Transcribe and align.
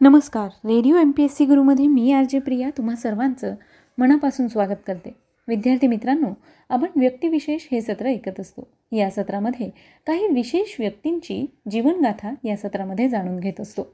नमस्कार. 0.00 0.48
Radio 0.64 0.96
M 0.96 1.10
P 1.10 1.24
S 1.24 1.36
C 1.36 1.44
गुरुमध्ये 1.44 1.86
मी 1.86 2.12
R 2.12 2.24
J 2.24 2.38
Priya 2.38 2.70
तुम्हा 2.76 2.96
सर्वांचं 2.96 3.54
मनापासून 3.98 4.48
स्वागत 4.48 4.82
करते. 4.86 5.14
विद्यार्थी 5.48 5.86
मित्रांनो 5.86 6.28
आपण 6.68 6.86
व्यक्तिविशेष 6.96 7.66
हे 7.72 7.80
सत्र 7.80 8.06
ऐकत 8.06 8.40
असतो. 8.40 8.66
या 8.92 9.10
सत्रामध्ये 9.10 9.70
काही 10.06 10.28
विशेष 10.28 10.74
व्यक्तींची 10.78 11.46
जीवनगाथा 11.70 12.34
या 12.44 12.56
सत्रामध्ये 12.56 13.08
जाणून 13.08 13.38
घेत 13.40 13.60
असतो. 13.60 13.86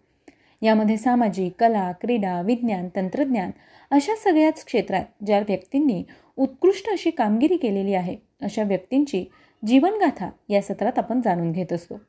यामध्ये 0.63 0.97
सामाजिक 0.97 1.53
कला 1.59 1.93
क्रीडा 1.93 2.41
विज्ञान 2.41 2.89
तंत्रज्ञान 2.97 3.51
अशा 3.91 4.15
सगळ्याच 4.25 4.65
क्षेत्रात 4.65 5.25
ज्या 5.27 5.39
व्यक्तींनी 5.39 6.03
उत्कृष्ट 6.37 6.91
अशी 6.91 7.11
कामगिरी 7.11 7.57
केलेली 7.57 7.95
आहे 7.95 8.17
अशा 8.43 8.63
व्यक्तींची 8.63 9.25
जीवनगाथा 9.67 10.31
या 10.49 10.63
सत्रात 10.63 10.99
आपण 10.99 11.21
जाणून 11.25 11.53
घेत 11.53 11.73
असतो. 11.73 12.01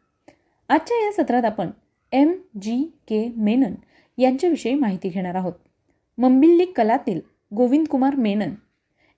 आजच्या 0.69 1.05
या 1.05 1.11
सत्रात 1.11 1.45
आपण 1.45 1.69
एम 2.13 2.33
जी 2.61 2.83
के 2.83 3.31
मेनन 3.37 3.73
यांच्याविषयी 4.17 4.73
माहिती 4.73 5.09
घेणार 5.09 5.35
आहोत. 5.35 5.53
मंबिल्ली 6.17 6.65
कलातील 6.65 7.19
Govind 7.55 7.87
Kumar 7.87 8.15
Menon 8.15 8.49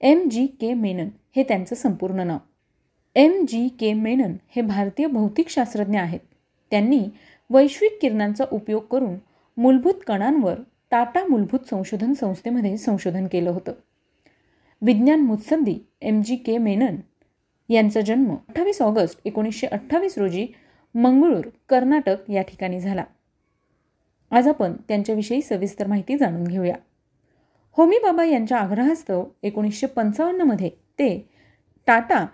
M 0.01 0.29
G 0.29 0.45
K 0.45 0.73
Menon 0.73 1.07
हे 1.35 1.43
त्यांचं 1.43 1.75
संपूर्ण 1.75 2.19
नाव. 2.19 2.37
एम 3.15 3.45
जी 3.47 3.67
के 3.67 3.93
मेनन 3.93 4.33
हे 4.55 4.61
भारतीय 4.61 5.07
भौतिकशास्त्रज्ञ 5.07 5.99
आहेत. 5.99 6.19
त्यांनी 6.71 7.05
वैश्विक 7.49 7.97
किरणांचा 8.01 8.43
उपयोग 8.51 8.83
करून 8.83 9.15
मूलभूत 9.57 9.93
कणांवर 10.07 10.55
टाटा 10.91 11.27
मूलभूत 11.29 11.59
संशोधन 11.69 12.13
संस्थेमध्ये 12.13 12.77
संशोधन 12.77 13.27
केलं 13.27 13.49
होतं. 13.49 13.71
विज्ञान 14.81 15.19
मुत्संदी 15.19 15.77
एम 16.01 16.21
जी 16.21 16.35
के 16.35 16.57
मेनन 16.57 16.95
यांचा 17.69 18.01
जन्म 18.01 18.31
अठ्ठावीस 18.31 18.81
ऑगस्ट 18.81 19.19
एकोणीसशे 19.25 19.67
अठ्ठावीस 19.67 20.17
रोजी 20.17 20.47
मंगळूर 20.95 21.47
कर्नाटक 21.69 22.15
या 22.29 22.41
ठिकाणी 22.41 22.79
झाला. 22.79 23.03
आज 24.31 24.47
आपण 24.47 24.73
त्यांच्याविषयी 24.87 25.41
सविस्तर 25.41 25.87
माहिती 25.87 26.17
जाणून 26.17 26.43
घेऊया. 26.43 26.75
होमी 27.71 27.97
बाबा 28.03 28.23
यांच्या 28.23 28.57
आग्रहास्तव 28.57 29.23
एकोणीसशे 29.43 29.87
पंचावन्नमध्ये 29.87 30.69
ते 30.69 31.29
टाटा 31.87 32.25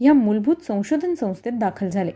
ह्या 0.00 0.12
मूलभूत 0.12 0.56
संशोधन 0.56 1.14
संस्थेत 1.14 1.52
दाखल 1.52 1.88
झाले. 1.88 2.10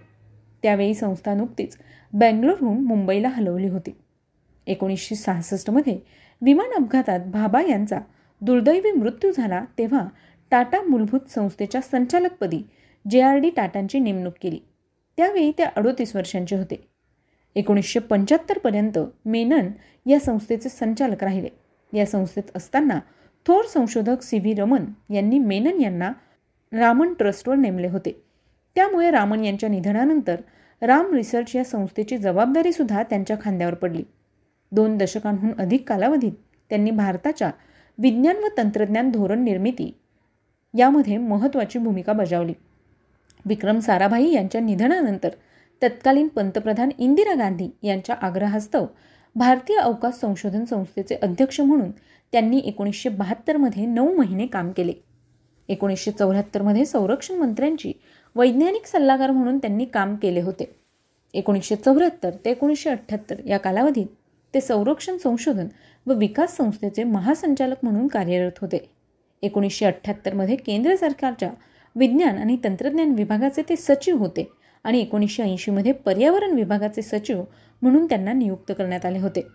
त्यावेळी 0.62 0.94
संस्था 0.94 1.34
नुकतीच 1.34 1.78
बँगलोरहून 2.12 2.84
मुंबईला 2.84 3.28
हलवली 3.28 3.68
होती. 3.68 3.96
एकोणीसशे 4.66 5.14
सहासष्टमध्ये 5.14 5.98
विमान 6.42 6.84
अपघातात 6.84 7.20
भाबा 7.20 7.62
यांचा 7.62 7.98
दुर्दैवी 8.40 8.92
मृत्यू 8.92 9.32
झाला 9.32 9.64
तेव्हा 9.78 10.08
टाटा 10.50 10.82
मूलभूत 10.82 11.30
संस्थेच्या 11.30 11.80
संचालकपदी 11.80 12.62
जे 13.10 13.20
आर 13.20 13.36
डी 13.36 13.50
टाटांची 13.50 13.98
नेमणूक 13.98 14.32
केली. 14.40 14.58
त्यावेळी 15.16 15.52
ते 15.58 15.62
अडोतीस 15.62 16.16
वर्षांचे 16.16 16.56
होते. 16.56 16.88
एकोणीसशे 17.54 18.00
पंच्याहत्तरपर्यंत 18.00 18.98
मेनन 19.24 19.70
या 20.06 20.20
संस्थेचे 20.20 20.68
संचालक 20.68 21.24
राहिले. 21.24 21.48
या 21.92 22.06
संस्थेत 22.06 22.56
असताना 22.56 23.00
थोर 23.46 23.64
संशोधक 23.64 24.22
सी 24.22 24.38
व्ही 24.38 24.54
रमन 24.54 24.84
यांनी 25.12 25.38
मेनन 25.38 25.80
यांना 25.80 26.12
रामन 26.72 27.14
ट्रस्टवर 27.14 27.56
नेमले 27.56 27.88
होते. 27.88 28.22
त्यामुळे 28.74 29.10
रामन 29.10 29.44
यांच्या 29.44 29.68
निधनानंतर 29.68 30.40
राम 30.82 31.14
रिसर्च 31.14 31.56
या 31.56 31.64
संस्थेची 31.64 32.18
जबाबदारीसुद्धा 32.18 33.02
त्यांच्या 33.02 33.36
खांद्यावर 33.40 33.74
पडली. 33.74 34.04
दोन 34.72 34.98
दशकांहून 34.98 35.50
अधिक 35.58 35.88
कालावधीत 35.88 36.32
त्यांनी 36.68 36.90
भारताच्या 36.90 37.50
विज्ञान 37.98 38.36
व 38.36 38.46
तंत्रज्ञान 38.58 39.10
धोरण 39.10 39.42
निर्मिती 39.44 39.98
यामध्ये 40.78 41.18
महत्त्वाची 41.18 41.78
भूमिका 41.78 42.12
बजावली. 42.12 42.52
विक्रम 43.44 43.78
साराभाई 43.78 44.30
यांच्या 44.32 44.60
निधनानंतर 44.60 45.28
तत्कालीन 45.82 46.28
पंतप्रधान 46.28 46.90
इंदिरा 46.98 47.34
गांधी 47.34 47.68
यांच्या 47.82 48.16
आग्रहास्तव 48.22 48.86
भारतीय 49.36 49.76
अवकाश 49.76 50.14
संशोधन 50.14 50.64
संस्थेचे 50.64 51.14
अध्यक्ष 51.14 51.60
म्हणून 51.60 51.90
त्यांनी 52.32 52.58
एकोणीसशे 52.58 53.08
बहात्तरमध्ये 53.08 53.86
नऊ 53.86 54.14
महिने 54.16 54.46
काम 54.46 54.70
केले. 54.72 54.92
एकोणीसशे 55.68 56.10
चौऱ्याहत्तरमध्ये 56.10 56.84
संरक्षण 56.84 57.34
मंत्र्यांची 57.34 57.92
वैज्ञानिक 58.36 58.86
सल्लागार 58.86 59.30
म्हणून 59.30 59.58
त्यांनी 59.58 59.84
काम 59.84 60.14
केले 60.16 60.40
होते. 60.40 60.64
एकोणीसशे 61.34 61.76
चौऱ्याहत्तर 61.76 62.30
ते 62.44 62.50
एकोणीसशे 62.50 62.90
अठ्ठ्याहत्तर 62.90 63.40
या 63.46 63.58
कालावधीत 63.58 64.06
ते 64.54 64.60
संरक्षण 64.60 65.16
संशोधन 65.16 65.68
व 66.06 66.14
विकास 66.14 66.56
संस्थेचे 66.56 67.04
महासंचालक 67.04 67.76
म्हणून 67.82 68.06
कार्यरत 68.06 68.58
होते. 68.60 68.78
एकोणीसशे 69.42 69.86
अठ्ठ्याहत्तरमध्ये 69.86 70.56
केंद्र 70.56 70.94
सरकारच्या 70.96 71.50
विज्ञान 71.96 72.38
आणि 72.38 72.56
तंत्रज्ञान 72.64 73.12
विभागाचे 73.12 73.62
ते 73.62 73.76
सचिव 73.76 74.16
होते 74.16 74.48
आणि 74.84 75.00
एकोणीसशे 75.00 75.42
ऐंशीमध्ये 75.42 75.92
पर्यावरण 75.92 76.50
विभागाचे 76.50 77.02
सचिव 77.02 77.42
म्हणून 77.82 78.06
त्यांना 78.06 78.32
नियुक्त 78.32 78.72
करण्यात 78.78 79.06
आले 79.06 79.18
होते. 79.18 79.46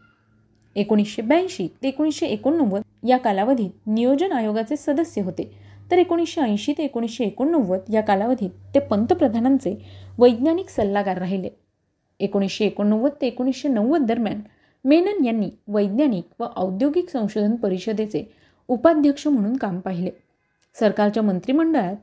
एकोणीसशे 0.76 1.22
ब्याऐंशी 1.22 1.68
ते 1.84 1.88
एकोणीसशे 1.88 2.28
एकोणनव्वद 2.28 2.82
या 3.08 3.18
कालावधीत 3.18 3.88
नियोजन 3.88 4.32
आयोगाचे 4.32 4.78
सदस्य 4.78 5.22
होते. 5.22 5.52
तर 5.92 5.98
एकोणीसशे 5.98 6.42
ऐंशी 6.42 6.74
ते 6.78 6.84
एकोणीसशे 6.84 7.24
एकोणनव्वद 7.24 7.94
या 7.94 8.02
कालावधीत 8.02 8.50
ते 8.76 8.80
पंतप्रधानांचे 8.80 9.76
वैज्ञानिक 10.18 10.70
सल्लागार 10.70 11.18
राहिले. 11.18 11.50
एकोणीसशे 12.20 12.66
एकोणनव्वद 12.66 13.12
ते 13.22 13.28
एकोणीसशे 13.28 13.70
नव्वद 13.70 14.02
दरम्यान 14.02 14.42
मेनन 14.86 15.26
यांनी 15.26 15.50
वैज्ञानिक 15.68 16.42
व 16.42 16.46
औद्योगिक 16.56 17.10
संशोधन 17.10 17.56
परिषदेचे 17.56 18.24
उपाध्यक्ष 18.68 19.28
म्हणून 19.28 19.58
काम 19.58 19.80
पाहिले. 19.80 20.10
सरकारच्या 20.80 21.24
मंत्रिमंडळात 21.24 21.96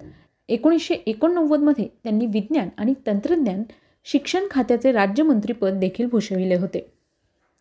एकोणीसशे 0.49 0.95
एकोणनव्वदमध्ये 0.95 1.89
त्यांनी 2.05 2.27
विज्ञान 2.27 2.69
आणि 2.79 2.95
तंत्रज्ञान 3.07 3.62
शिक्षण 4.05 4.45
खात्याचे 4.51 4.93
राज्यमंत्रीपद 4.93 5.79
देखील 5.79 6.07
भूषविले 6.07 6.55
होते. 6.55 6.87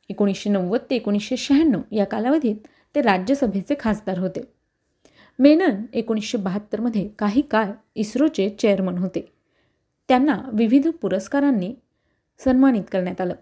एकोणीसशे 0.09 0.49
नव्वद 0.49 0.79
ते 0.89 0.95
एकोणीसशे 0.95 1.37
शहाण्णव 1.37 1.81
या 1.91 2.05
कालावधीत 2.05 2.55
ते 2.95 3.01
राज्यसभेचे 3.01 3.75
खासदार 3.79 4.19
होते. 4.19 4.41
मेनन 5.39 5.81
एकोणीसशे 5.93 6.37
बहात्तरमध्ये 6.37 7.09
काही 7.19 7.41
काळ 7.41 7.71
इस्रोचे 7.95 8.49
चेअरमन 8.49 8.97
होते. 8.97 9.31
त्यांना 10.07 10.37
विविध 10.53 10.87
पुरस्कारांनी 10.87 11.73
सन्मानित 12.39 12.83
करण्यात 12.91 13.21
आलं. 13.21 13.33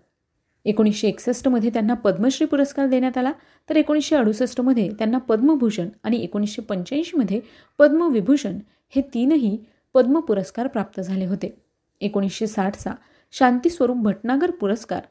एकोणीसशे 0.66 1.08
एकसष्टमध्ये 1.08 1.70
त्यांना 1.70 1.94
पद्मश्री 1.94 2.48
पुरस्कार 2.48 2.88
देण्यात 2.88 3.18
आला 3.18 3.32
तर 3.70 3.76
एकोणीसशे 3.76 4.16
अडुसष्टमध्ये 4.16 4.90
त्यांना 4.90 5.18
पद्मभूषण 5.18 5.90
आणि 6.03 6.18
एकोणीसशे 6.18 6.62
पंच्याऐंशीमध्ये 6.62 7.40
पद्मविभूषण 7.78 8.59
हे 8.90 9.02
तीनही 9.14 9.58
पद्म 9.94 10.20
पुरस्कार 10.20 10.68
प्राप्त 10.68 11.00
झाले 11.02 11.26
होते. 11.26 11.54
एकोणीसशे 12.02 12.48
साठचा 12.48 12.92
शांतीस्वरूप 13.32 13.98
भटनागर 13.98 14.52
पुरस्कार 14.52 15.02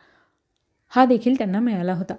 हा 0.93 1.05
देखील 1.05 1.35
त्यांना 1.39 1.61
मिळाला 1.61 1.95
होता. 1.95 2.15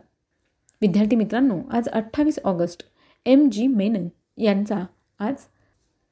विद्यार्थी 0.81 1.15
मित्रांनो 1.15 1.59
आज 1.71 1.87
अठ्ठावीस 1.87 2.39
ऑगस्ट 2.43 2.83
एम 3.25 3.49
जी 3.49 3.67
मेनन 3.67 4.07
यांचा 4.37 4.79
आज 5.19 5.35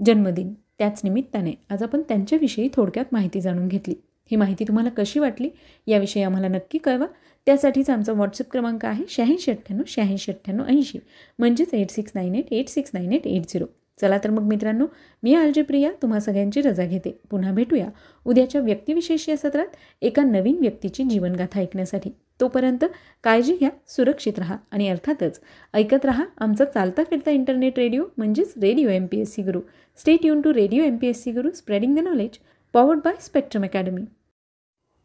जन्मदिन. 0.05 0.53
त्याच 0.77 1.01
निमित्ताने 1.03 1.53
आज 1.69 1.83
आपण 1.83 2.01
त्यांच्याविषयी 2.01 2.69
थोडक्यात 2.73 3.05
माहिती 3.11 3.41
जाणून 3.41 3.67
घेतली. 3.67 3.93
ही 4.31 4.35
माहिती 4.35 4.63
तुम्हाला 4.63 4.89
कशी 4.89 5.19
वाटली 5.19 5.49
याविषयी 5.87 6.23
आम्हाला 6.23 6.47
नक्की 6.47 6.77
कळवा. 6.77 7.05
त्यासाठीच 7.47 7.89
आमचा 7.89 8.13
व्हॉट्सअप 8.13 8.51
क्रमांक 8.51 8.85
आहे 8.85 9.03
शहाऐंशी 9.09 9.51
अठ्ठ्याण्णव 9.51 9.83
शहाऐंशी 9.87 10.31
अठ्ठ्याण्णव 10.31 10.65
ऐंशी. 10.67 10.99
म्हणजेच 11.39 11.73
eight 11.73 11.89
six 11.89 12.11
nine 12.15 12.35
eight 12.35 12.53
eight 12.53 12.69
six 12.69 12.91
nine 12.93 13.13
eight 13.13 13.27
eight 13.27 13.47
zero 13.49 13.65
चला 14.01 14.17
तर 14.23 14.29
मग 14.29 14.43
मित्रांनो 14.43 14.85
मी 15.23 15.33
आलजी 15.35 15.61
प्रिया 15.61 15.91
तुम्हा 16.01 16.19
सगळ्यांची 16.19 16.61
रजा 16.61 16.85
घेते. 16.85 17.19
पुन्हा 17.31 17.51
भेटूया 17.51 17.87
उद्याच्या 18.25 18.61
व्यक्तिविशेष 18.61 19.29
या 19.29 19.37
सत्रात 19.37 19.75
एका 20.01 20.23
नवीन 20.23 20.57
व्यक्तीची 20.61 21.03
जीवनगाथा 21.03 21.59
ऐकण्यासाठी. 21.59 22.09
तोपर्यंत 22.39 22.83
काळजी 23.23 23.55
घ्या 23.55 23.69
सुरक्षित 23.87 24.39
राहा 24.39 24.55
आणि 24.71 24.87
अर्थातच 24.89 25.39
ऐकत 25.73 26.05
राहा 26.05 26.23
आमचा 26.37 26.65
चालता 26.65 27.03
फिरता 27.09 27.31
इंटरनेट 27.31 27.79
रेडिओ 27.79 28.03
म्हणजेच 28.17 28.53
radio 28.61 28.89
M 28.89 29.05
P 29.05 29.19
S 29.19 29.33
C 29.35 29.41
Guru. 29.41 29.59
Stay 29.99 30.25
tune 30.25 30.41
to 30.41 30.53
radio 30.53 30.83
M 30.83 30.97
P 30.97 31.07
S 31.07 31.23
C 31.23 31.31
Guru 31.31 31.51
spreading 31.51 31.95
the 31.95 31.99
knowledge 31.99 32.37
powered 32.73 32.99
by 33.05 33.13
Spectrum 33.21 33.63
Academy 33.63 34.01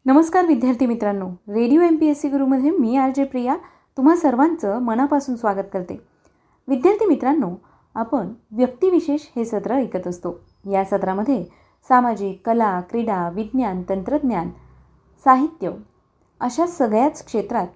नमस्कार 0.05 0.45
विद्यार्थी 0.45 0.85
मित्रांनो 0.85 1.29
radio 1.47 1.81
M 1.81 1.95
P 1.95 2.07
S 2.07 2.21
C 2.21 2.29
गुरुमध्ये 2.29 2.71
मी 2.71 2.95
आर 2.97 3.11
जे 3.15 3.23
प्रिया 3.23 3.55
तुम्हा 3.97 4.15
सर्वांचं 4.15 4.79
मनापासून 4.79 5.35
स्वागत 5.35 5.67
करते. 5.73 5.99
विद्यार्थी 6.67 7.05
मित्रांनो 7.05 7.55
आपण 7.97 8.27
व्यक्तिविशेष 8.51 9.21
हे 9.35 9.43
सत्र 9.45 9.73
ऐकत 9.73 10.07
असतो. 10.07 10.39
या 10.71 10.83
सत्रामध्ये 10.85 11.43
सामाजिक 11.89 12.41
कला 12.45 12.79
क्रीडा 12.81 13.29
विज्ञान 13.29 13.81
तंत्रज्ञान 13.89 14.49
साहित्य 15.23 15.69
अशा 16.41 16.67
सगळ्याच 16.67 17.25
क्षेत्रात 17.25 17.67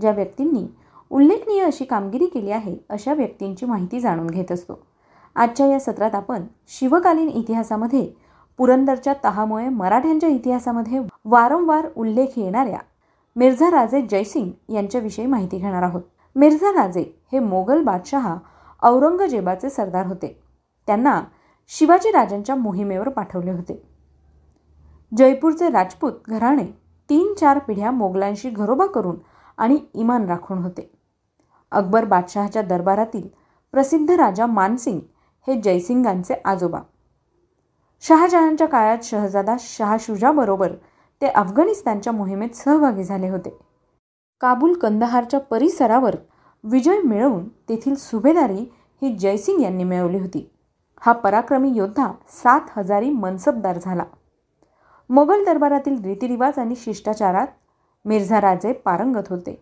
ज्या 0.00 0.10
व्यक्तींनी 0.10 0.66
उल्लेखनीय 1.10 1.62
अशी 1.62 1.84
कामगिरी 1.84 2.26
केली 2.26 2.50
आहे 2.50 2.76
अशा 2.88 3.14
व्यक्तींची 3.14 3.66
माहिती 3.66 4.00
जाणून 4.00 4.26
घेत 4.26 4.52
असतो. 4.52 4.78
आजच्या 5.36 5.66
या 5.66 5.80
सत्रात 5.80 6.14
आपण 6.14 6.44
शिवकालीन 6.68 7.28
इतिहासामध्ये 7.28 8.08
पुरंदरच्या 8.58 9.14
तहामुळे 9.24 9.68
मराठ्यांच्या 9.68 10.28
इतिहासामध्ये 10.28 11.00
वारंवार 11.24 11.88
उल्लेख 11.96 12.38
येणाऱ्या 12.38 12.78
मिर्झा 13.36 13.70
राजे 13.70 14.06
जयसिंग 14.10 14.72
यांच्याविषयी 14.72 15.26
माहिती 15.26 15.58
घेणार 15.58 15.82
आहोत. 15.82 16.02
मिर्झा 16.36 16.70
राजे 16.72 17.04
हे 17.32 17.38
मोगल 17.38 17.82
बादशहा 17.82 18.36
औरंगजेबाचे 18.84 19.70
सरदार 19.70 20.06
होते. 20.06 20.42
त्यांना 20.86 21.22
शिवाजी 21.68 22.10
राजांच्या 22.10 22.54
मोहिमेवर 22.54 23.08
पाठवले 23.08 23.50
होते. 23.50 23.82
जयपूरचे 25.16 25.70
राजपूत 25.70 26.12
घराणे 26.28 26.64
तीन 27.10 27.34
चार 27.34 27.58
पिढ्या 27.58 27.90
मोगलांशी 27.90 28.50
घरोबा 28.50 28.86
करून 28.86 29.16
आणि 29.58 29.78
इमान 29.94 30.26
राखून 30.26 30.58
होते. 30.58 30.90
अकबर 31.72 32.04
बादशहाच्या 32.04 32.62
दरबारातील 32.62 33.28
प्रसिद्ध 33.72 34.10
राजा 34.10 34.46
मानसिंग 34.46 35.00
हे 35.46 35.60
जयसिंगांचे 35.60 36.34
आजोबा. 36.44 36.80
शहाजहानच्या 38.00 38.68
काळात 38.68 38.98
शहजादा 39.02 39.56
शहाशुजाबरोबर 39.58 40.72
ते 41.22 41.26
अफगाणिस्तानच्या 41.26 42.12
मोहिमेत 42.12 42.50
सहभागी 42.50 43.04
झाले 43.04 43.28
होते. 43.28 43.58
काबूल 44.40 44.72
कंदहारच्या 44.78 45.40
परिसरावर 45.40 46.16
विजय 46.64 47.00
मिळवून 47.04 47.48
तेथील 47.48 47.94
सुभेदारी 47.94 48.72
ही 49.02 49.16
जयसिंग 49.16 49.60
यांनी 49.60 49.84
मिळवली 49.84 50.18
होती. 50.18 50.50
हा 51.00 51.12
पराक्रमी 51.12 51.72
योद्धा 51.74 52.12
सात 52.28 52.60
हजारी 52.76 53.10
मनसबदार 53.10 53.78
झाला. 53.82 54.04
मोगल 55.10 55.44
दरबारातील 55.44 56.04
रीतिरिवाज 56.04 56.58
आणि 56.58 56.74
शिष्टाचारात 56.76 57.46
मिर्झा 58.04 58.40
राजे 58.40 58.72
पारंगत 58.72 59.28
होते. 59.30 59.60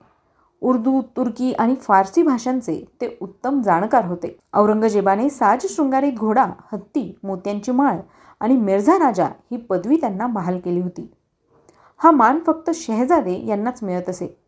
उर्दू 0.61 1.01
तुर्की 1.03 1.53
आणि 1.53 1.75
फारसी 1.75 2.23
भाषांचे 2.23 2.85
ते 3.01 3.19
उत्तम 3.21 3.63
जाणकार 3.63 4.05
होते. 4.05 4.39
औरंगजेबाने 4.55 5.31
साज 5.31 5.67
शृंगारीत 5.67 6.13
घोडा 6.13 6.47
हत्ती 6.73 7.19
मोत्यांची 7.23 7.73
माळ 7.73 7.99
आणि 8.41 8.57
मिर्झा 8.57 8.99
राजा 8.99 9.27
ही 9.27 9.57
पदवी 9.57 9.97
त्यांना 9.97 10.27
बहाल 10.27 10.59
केली 10.59 10.81
होती. 10.81 11.11
हा 11.97 12.11
मान 12.11 12.39
फक्त 12.47 12.71
शहजादे 12.75 13.47
यांनाच 13.47 13.83
मिळत 13.83 14.09
असे. 14.09 14.42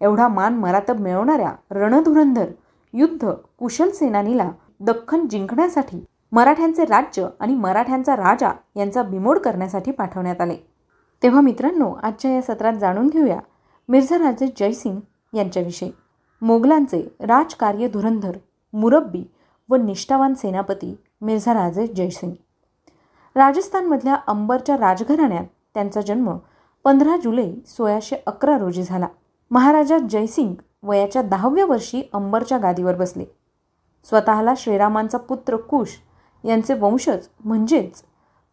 एवढा 0.00 0.28
मान 0.28 0.54
मरातब 0.54 1.00
मिळवणाऱ्या 1.00 1.52
रणधुरंधर 1.70 2.50
युद्ध 2.92 3.30
कुशल 3.58 3.90
सेनानीला 3.90 4.50
दख्खन 4.80 5.26
जिंकण्यासाठी 5.28 6.04
मराठ्यांचे 6.32 6.84
राज्य 6.84 7.26
आणि 7.40 7.54
मराठ्यांचा 7.54 8.16
राजा 8.16 8.50
यांचा 8.76 9.02
बिमोड 9.02 9.38
करण्यासाठी 9.38 9.90
पाठवण्यात 9.90 10.40
आले. 10.40 10.56
तेव्हा 11.22 11.40
मित्रांनो 11.40 11.92
आजच्या 12.02 12.30
या 12.30 12.42
सत्रात 12.42 12.72
जाणून 12.72 13.06
घेऊया 13.06 13.38
मिर्झा 13.88 14.18
राजे 14.18 14.46
जयसिंग 14.56 15.00
यांच्याविषयी. 15.34 15.90
मोगलांचे 16.42 17.16
राजकार्य 17.20 17.88
धुरंधर 17.88 18.36
मुरब्बी 18.72 19.24
व 19.68 19.76
निष्ठावान 19.76 20.34
सेनापती 20.34 20.96
मिर्झा 21.20 21.54
राजे 21.54 21.86
जयसिंग. 21.86 22.32
राजस्थानमधल्या 23.34 24.16
अंबरच्या 24.26 24.76
राजघराण्यात 24.76 25.44
त्यांचा 25.74 26.00
जन्म 26.00 26.36
पंधरा 26.84 27.16
जुलै 27.16 27.52
सोळाशे 27.66 28.16
अकरा 28.26 28.58
रोजी 28.58 28.82
झाला. 28.82 29.06
महाराजा 29.50 29.98
जयसिंग 30.10 30.54
वयाच्या 30.82 31.22
दहाव्या 31.22 31.64
वर्षी 31.66 32.02
अंबरच्या 32.14 32.58
गादीवर 32.58 32.94
बसले. 32.96 33.24
स्वतःला 34.06 34.54
श्रीरामांचा 34.56 35.18
पुत्र 35.18 35.56
कुश 35.68 35.96
यांचे 36.44 36.74
वंशज 36.74 37.26
म्हणजेच 37.44 38.02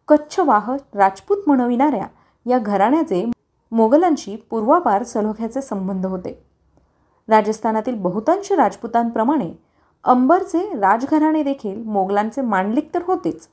कच्छवाह 0.08 0.70
राजपूत 0.94 1.42
म्हणविणाऱ्या 1.46 2.06
या 2.46 2.58
घराण्याचे 2.58 3.24
मोगलांशी 3.72 4.36
पूर्वापार 4.50 5.02
सलोख्याचे 5.02 5.62
संबंध 5.62 6.06
होते. 6.06 6.32
राजस्थानातील 7.28 7.94
बहुतांश 7.94 8.50
राजपुतांप्रमाणे 8.52 9.52
अंबरचे 10.04 10.60
राजघराणे 10.72 11.42
देखील 11.42 11.82
मोगलांचे 11.84 12.40
मांडलिक 12.40 12.94
तर 12.94 13.02
होतेच 13.06 13.48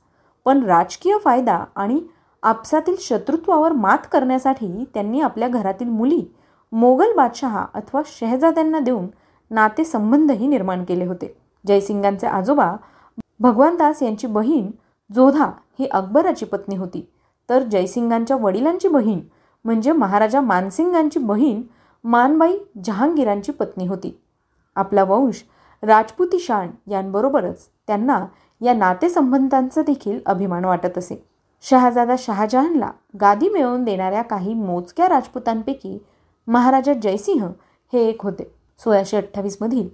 पण 0.46 0.62
राजकीय 0.64 1.16
फायदा 1.24 1.64
आणि 1.76 2.00
आपसातील 2.42 2.94
शत्रुत्वावर 3.00 3.72
मात 3.72 4.06
करण्यासाठी 4.12 4.84
त्यांनी 4.94 5.20
आपल्या 5.20 5.48
घरातील 5.48 5.88
मुली 5.88 6.22
मोगल 6.74 7.12
बादशहा 7.16 7.66
अथवा 7.74 8.02
शहजाद्यांना 8.06 8.78
देऊन 8.80 9.06
नातेसंबंधही 9.50 10.46
निर्माण 10.46 10.84
केले 10.84 11.04
होते. 11.04 11.36
जयसिंगांचे 11.66 12.26
आजोबा 12.26 12.76
भगवानदास 13.40 14.02
यांची 14.02 14.26
बहीण 14.26 14.70
जोधा 15.14 15.50
ही 15.78 15.86
अकबराची 15.86 16.44
पत्नी 16.44 16.76
होती. 16.76 17.08
तर 17.48 17.62
जयसिंगांच्या 17.62 18.36
वडिलांची 18.36 18.88
बहीण 18.88 19.20
म्हणजे 19.64 19.92
महाराजा 19.92 20.40
मानसिंगांची 20.40 21.18
बहीण 21.18 21.62
मानबाई 22.04 22.58
जहांगीरांची 22.84 23.52
पत्नी 23.52 23.86
होती. 23.86 24.18
आपला 24.76 25.04
वंश 25.04 25.42
राजपुती 25.82 26.38
शान 26.38 26.70
यांबरोबरच 26.90 27.68
त्यांना 27.86 28.26
या 28.60 28.74
नातेसंबंधांचा 28.74 29.82
देखील 29.82 30.18
अभिमान 30.26 30.64
वाटत 30.64 30.98
असे. 30.98 31.24
शहाजादा 31.62 32.14
शहाजहानला 32.18 32.90
गादी 33.20 33.48
मिळवून 33.48 33.84
देणाऱ्या 33.84 34.22
काही 34.22 34.54
मोजक्या 34.54 35.08
राजपुतांपैकी 35.08 35.98
महाराजा 36.46 36.92
जयसिंह 36.92 37.46
हे 37.92 38.08
एक 38.08 38.22
होते. 38.22 38.50
सोळाशे 38.78 39.16
अठ्ठावीसमधील 39.16 39.88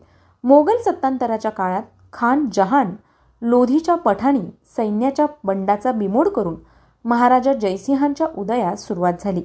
मोगल 0.45 0.77
सत्तांतराच्या 0.77 1.51
काळात 1.51 1.83
खान 2.13 2.47
जहान 2.53 2.95
लोधीच्या 3.43 3.95
पठाणी 3.95 4.41
सैन्याच्या 4.77 5.27
बंडाचा 5.45 5.93
बिमोड 5.93 6.29
करून 6.29 6.57
महाराजा 7.05 7.53
जयसिंहांच्या 7.53 8.27
उदयास 8.39 8.87
सुरुवात 8.87 9.13
झाली. 9.21 9.43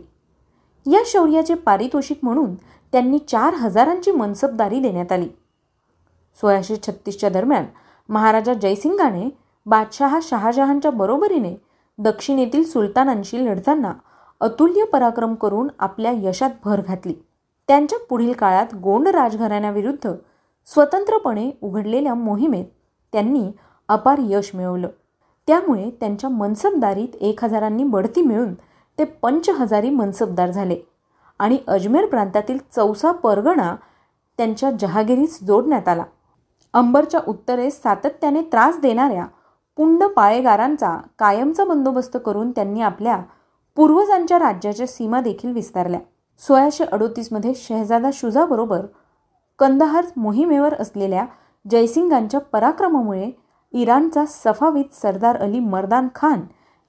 या 0.91 0.99
शौर्याचे 1.05 1.53
पारितोषिक 1.53 2.19
म्हणून 2.23 2.55
त्यांनी 2.91 3.19
चार 3.19 3.53
हजारांची 3.53 4.11
मनसबदारी 4.11 4.79
देण्यात 4.79 5.11
आली. 5.11 5.29
सोळाशे 6.41 6.75
छत्तीसच्या 6.75 7.29
दरम्यान 7.29 7.65
महाराजा 8.09 8.53
जयसिंगाने 8.53 9.29
बादशहा 9.65 10.19
शहाजहानच्या 10.23 10.91
बरोबरीने 10.91 11.55
दक्षिणेतील 11.97 12.63
सुलतानांशी 12.63 13.45
लढताना 13.45 13.93
अतुल्य 14.41 14.85
पराक्रम 14.85 15.33
करून 15.33 15.67
आपल्या 15.79 16.11
यशात 16.15 16.49
भर 16.65 16.81
घातली. 16.81 17.13
त्यांच्या 17.67 17.99
पुढील 17.99 18.31
काळात 18.33 18.73
गोंड 18.75 19.07
राजघराण्याविरुद्ध 19.07 20.13
स्वतंत्रपणे 20.67 21.49
उघडलेल्या 21.61 22.13
मोहिमेत 22.13 22.65
त्यांनी 23.13 23.51
अपार 23.89 24.19
यश 24.19 24.51
मिळवलं. 24.55 24.87
त्यामुळे 25.47 25.89
त्यांच्या 25.99 26.29
मनसबदारीत 26.29 27.15
एक 27.21 27.43
हजारांनी 27.43 27.83
बढती 27.83 28.21
मिळून 28.21 28.53
ते 28.97 29.03
पंच 29.21 29.49
हजारी 29.49 29.89
मनसबदार 29.89 30.51
झाले 30.51 30.77
आणि 31.39 31.57
अजमेर 31.67 32.05
प्रांतातील 32.05 32.57
चौसा 32.75 33.11
परगणा 33.11 33.75
त्यांच्या 34.37 34.71
जहागिरीस 34.71 35.39
जोडण्यात 35.43 35.87
आला. 35.87 36.03
अंबरच्या 36.73 37.19
उत्तरेस 37.27 37.81
सातत्याने 37.83 38.41
त्रास 38.41 38.79
देणाऱ्या 38.79 39.25
पुंड 39.77 40.03
पाळेगारांचा 40.03 40.97
कायमचा 41.19 41.63
बंदोबस्त 41.63 42.17
करून 42.25 42.51
त्यांनी 42.51 42.81
आपल्या 42.81 43.21
पूर्वजांच्या 43.77 44.39
राज्याच्या 44.39 44.87
सीमा 44.87 45.21
देखील 45.21 45.51
विस्तारल्या. 45.53 45.99
सोळाशे 46.41 46.83
अडोतीसमध्ये 46.83 47.53
शहजादा 47.55 48.09
शुजाबरोबर 48.13 48.85
कंदहार 49.59 50.05
मोहिमेवर 50.17 50.73
असलेल्या 50.73 51.25
जयसिंगांच्या 51.65 52.39
पराक्रमामुळे 52.39 53.31
इराणचा 53.73 54.25
सफावीत 54.25 54.95
सरदार 54.95 55.37
अली 55.37 55.59
मर्दान 55.59 56.07
खान 56.15 56.41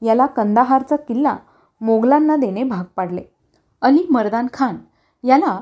याला 0.02 0.26
कंदाहारचा 0.26 0.96
किल्ला 0.96 1.36
मोगलांना 1.80 2.36
देणे 2.36 2.62
भाग 2.62 2.84
पाडले. 2.96 3.22
अली 3.82 4.06
मर्दान 4.10 4.46
खान 4.52 4.76
याला 5.24 5.58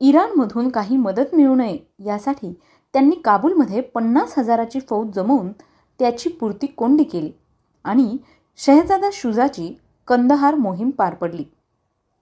इराणमधून 0.00 0.68
काही 0.68 0.96
मदत 0.96 1.34
मिळू 1.34 1.54
नये 1.54 1.78
यासाठी 2.04 2.52
त्यांनी 2.94 3.16
काबूलमध्ये 3.16 3.80
पन्नास 3.80 4.38
हजाराची 4.38 4.80
फौज 4.80 5.14
जमवून 5.14 5.52
त्याची 6.00 6.28
पूर्ती 6.30 6.66
कोंडी 6.66 7.04
केली 7.04 7.30
आणि 7.84 8.16
शहजादा 8.56 9.08
शुजाची 9.12 9.74
कंदहार 10.08 10.54
मोहीम 10.54 10.90
पार 10.90 11.14
पडली. 11.14 11.44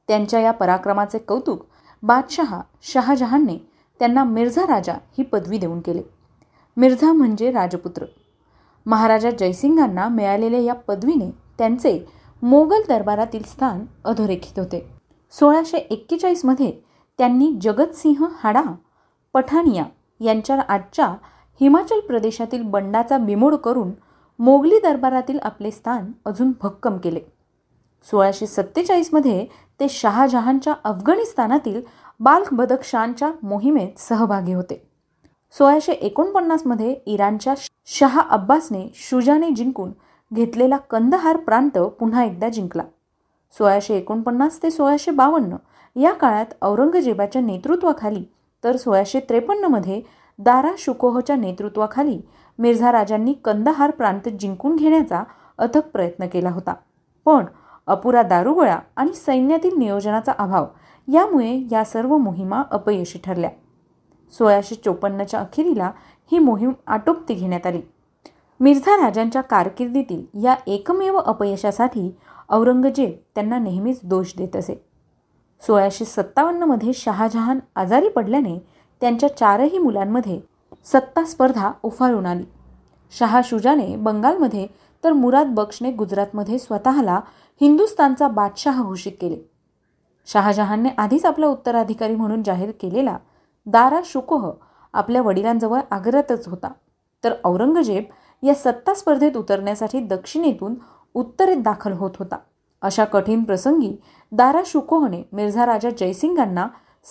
त्यांच्या 0.08 0.40
या 0.40 0.50
पराक्रमाचे 0.50 1.18
कौतुक 1.18 1.66
बादशहा 2.02 2.60
शहाजहानने 2.82 3.56
त्यांना 3.98 4.24
मिर्झा 4.24 4.62
राजा 4.62 4.92
ही 5.18 5.24
पदवी 5.24 5.58
देऊन 5.58 5.80
केले. 5.80 6.02
मिर्झा 6.76 7.12
म्हणजे 7.12 7.50
राजपुत्र. 7.50 8.04
महाराजा 8.86 9.30
जयसिंगांना 9.30 10.08
मिळालेल्या 10.08 10.60
या 10.60 10.74
पदवीने 10.74 11.30
त्यांचे 11.58 11.98
मोगल 12.42 12.82
दरबारातील 12.88 13.42
स्थान 13.42 13.84
अधोरेखित 14.04 14.58
होते. 14.58 14.86
सोळाशे 15.32 15.78
एक्केचाळीसमध्ये 15.78 16.72
त्यांनी 17.18 17.52
जगतसिंह 17.60 18.26
हाडा 18.34 18.62
पठानिया 19.34 19.84
यांच्या 20.20 20.60
आजच्या 20.68 21.06
हिमाचल 21.60 22.00
प्रदेशातील 22.00 22.62
बंडाचा 22.62 23.18
बिमोड 23.18 23.54
करून 23.54 23.90
मोगली 24.38 24.78
दरबारातील 24.82 25.38
आपले 25.42 25.70
स्थान 25.70 26.12
अजून 26.26 26.52
भक्कम 26.62 26.98
केले. 26.98 27.20
सोळाशे 28.06 28.46
सत्तेचाळीसमध्ये 28.46 29.46
ते 29.80 29.88
शहाजहानच्या 29.88 30.74
अफगाणिस्तानातील 30.84 31.80
बाल्ख 32.20 32.52
बदकशानच्या 32.54 33.30
मोहिमेत 33.42 33.98
सहभागी 33.98 34.52
होते. 34.52 34.82
सोळाशे 35.54 35.92
एकोणपन्नासमध्ये 35.92 36.94
इराणच्या 37.06 37.54
शाह 37.86 38.20
अब्बासने 38.20 38.86
शुजाने 38.94 39.50
जिंकून 39.50 39.92
घेतलेला 40.30 40.76
कंदहार 40.76 41.36
प्रांत 41.36 41.78
पुन्हा 42.00 42.24
एकदा 42.24 42.48
जिंकला. 42.48 42.82
सोळाशे 43.54 43.94
एकोणपन्नास 43.94 44.62
ते 44.62 44.70
सोळाशे 44.70 45.10
बावन्न 45.10 45.56
या 45.96 46.12
काळात 46.12 46.54
औरंगजेबाच्या 46.62 47.42
नेतृत्वाखाली 47.42 48.22
तर 48.64 48.76
सोळाशे 48.76 49.20
त्रेपन्नमध्ये 49.20 50.00
दारा 50.38 50.70
शुकोहच्या 50.78 51.36
नेतृत्वाखाली 51.36 52.20
मिर्झा 52.58 52.92
राजांनी 52.92 53.32
कंदहार 53.44 53.90
प्रांत 53.90 54.28
जिंकून 54.28 54.76
घेण्याचा 54.76 55.22
अथक 55.58 55.88
प्रयत्न 55.92 56.26
केला 56.26 56.50
होता. 56.50 56.74
पण 57.26 57.44
अपुरा 57.86 58.22
दारुगोळा 58.22 58.78
आणि 58.96 59.12
सैन्यातील 59.12 59.78
नियोजनाचा 59.78 60.32
अभाव 60.38 60.66
यामुळे 61.12 61.62
या 61.72 61.84
सर्व 61.84 62.16
मोहिमा 62.16 62.62
अपयशी 62.70 63.18
ठरल्या. 63.24 63.50
सोळाशे 64.38 64.74
चोपन्नच्या 64.74 65.40
अखेरीला 65.40 65.90
ही 66.32 66.38
मोहीम 66.38 66.72
आटोपती 66.86 67.34
घेण्यात 67.34 67.66
आली. 67.66 67.80
मिर्झा 68.60 69.04
राजांच्या 69.04 69.42
कारकिर्दीतील 69.42 70.44
या 70.44 70.54
एकमेव 70.66 71.16
अपयशासाठी 71.16 72.16
औरंगजेब 72.50 73.10
त्यांना 73.34 73.58
नेहमीच 73.58 74.00
दोष 74.04 74.32
देत 74.36 74.56
असे. 74.56 74.84
सोळाशे 75.66 76.04
सत्तावन्नमध्ये 76.04 76.92
शहाजहान 76.92 77.58
आजारी 77.76 78.08
पडल्याने 78.08 78.58
त्यांच्या 79.00 79.36
चारही 79.36 79.78
मुलांमध्ये 79.78 80.40
सत्ता 80.84 81.24
स्पर्धा 81.24 81.72
उफाळून 81.82 82.26
आली. 82.26 82.44
शहा 83.18 83.40
शुजाने 83.44 83.96
बंगालमध्ये 83.96 84.66
तर 85.04 85.12
मुराद 85.12 85.46
बक्षने 85.46 85.90
गुजरातमध्ये 85.92 86.58
स्वतःला 86.58 87.20
हिंदुस्तानचा 87.60 88.28
बादशाह 88.28 88.82
घोषित 88.82 89.12
केले. 89.20 89.36
शहाजहानने 90.26 90.88
आधीच 90.98 91.24
आपला 91.26 91.46
उत्तराधिकारी 91.46 92.14
म्हणून 92.16 92.42
जाहीर 92.42 92.70
केलेला 92.70 93.16
दारा 93.66 94.00
शुकोह 94.04 94.50
आपल्या 94.92 95.22
वडिलांजवळ 95.22 95.80
आग्र्यातच 95.90 96.48
होता. 96.48 96.68
तर 97.24 97.34
औरंगजेब 97.44 98.04
या 98.42 98.54
सत्ता 98.54 98.94
स्पर्धेत 98.94 99.36
उतरण्यासाठी 99.36 100.00
दक्षिणेतून 100.00 100.74
उत्तरेत 101.14 101.56
दाखल 101.56 101.92
होत 101.92 102.10
होता. 102.18 102.36
अशा 102.82 103.04
कठीण 103.04 103.42
प्रसंगी 103.44 103.96
दारा 104.32 104.62
शुकोहने 104.66 105.22
मिर्झा 105.32 105.66
राजा 105.66 105.90
जयसिंगांना 105.90 106.66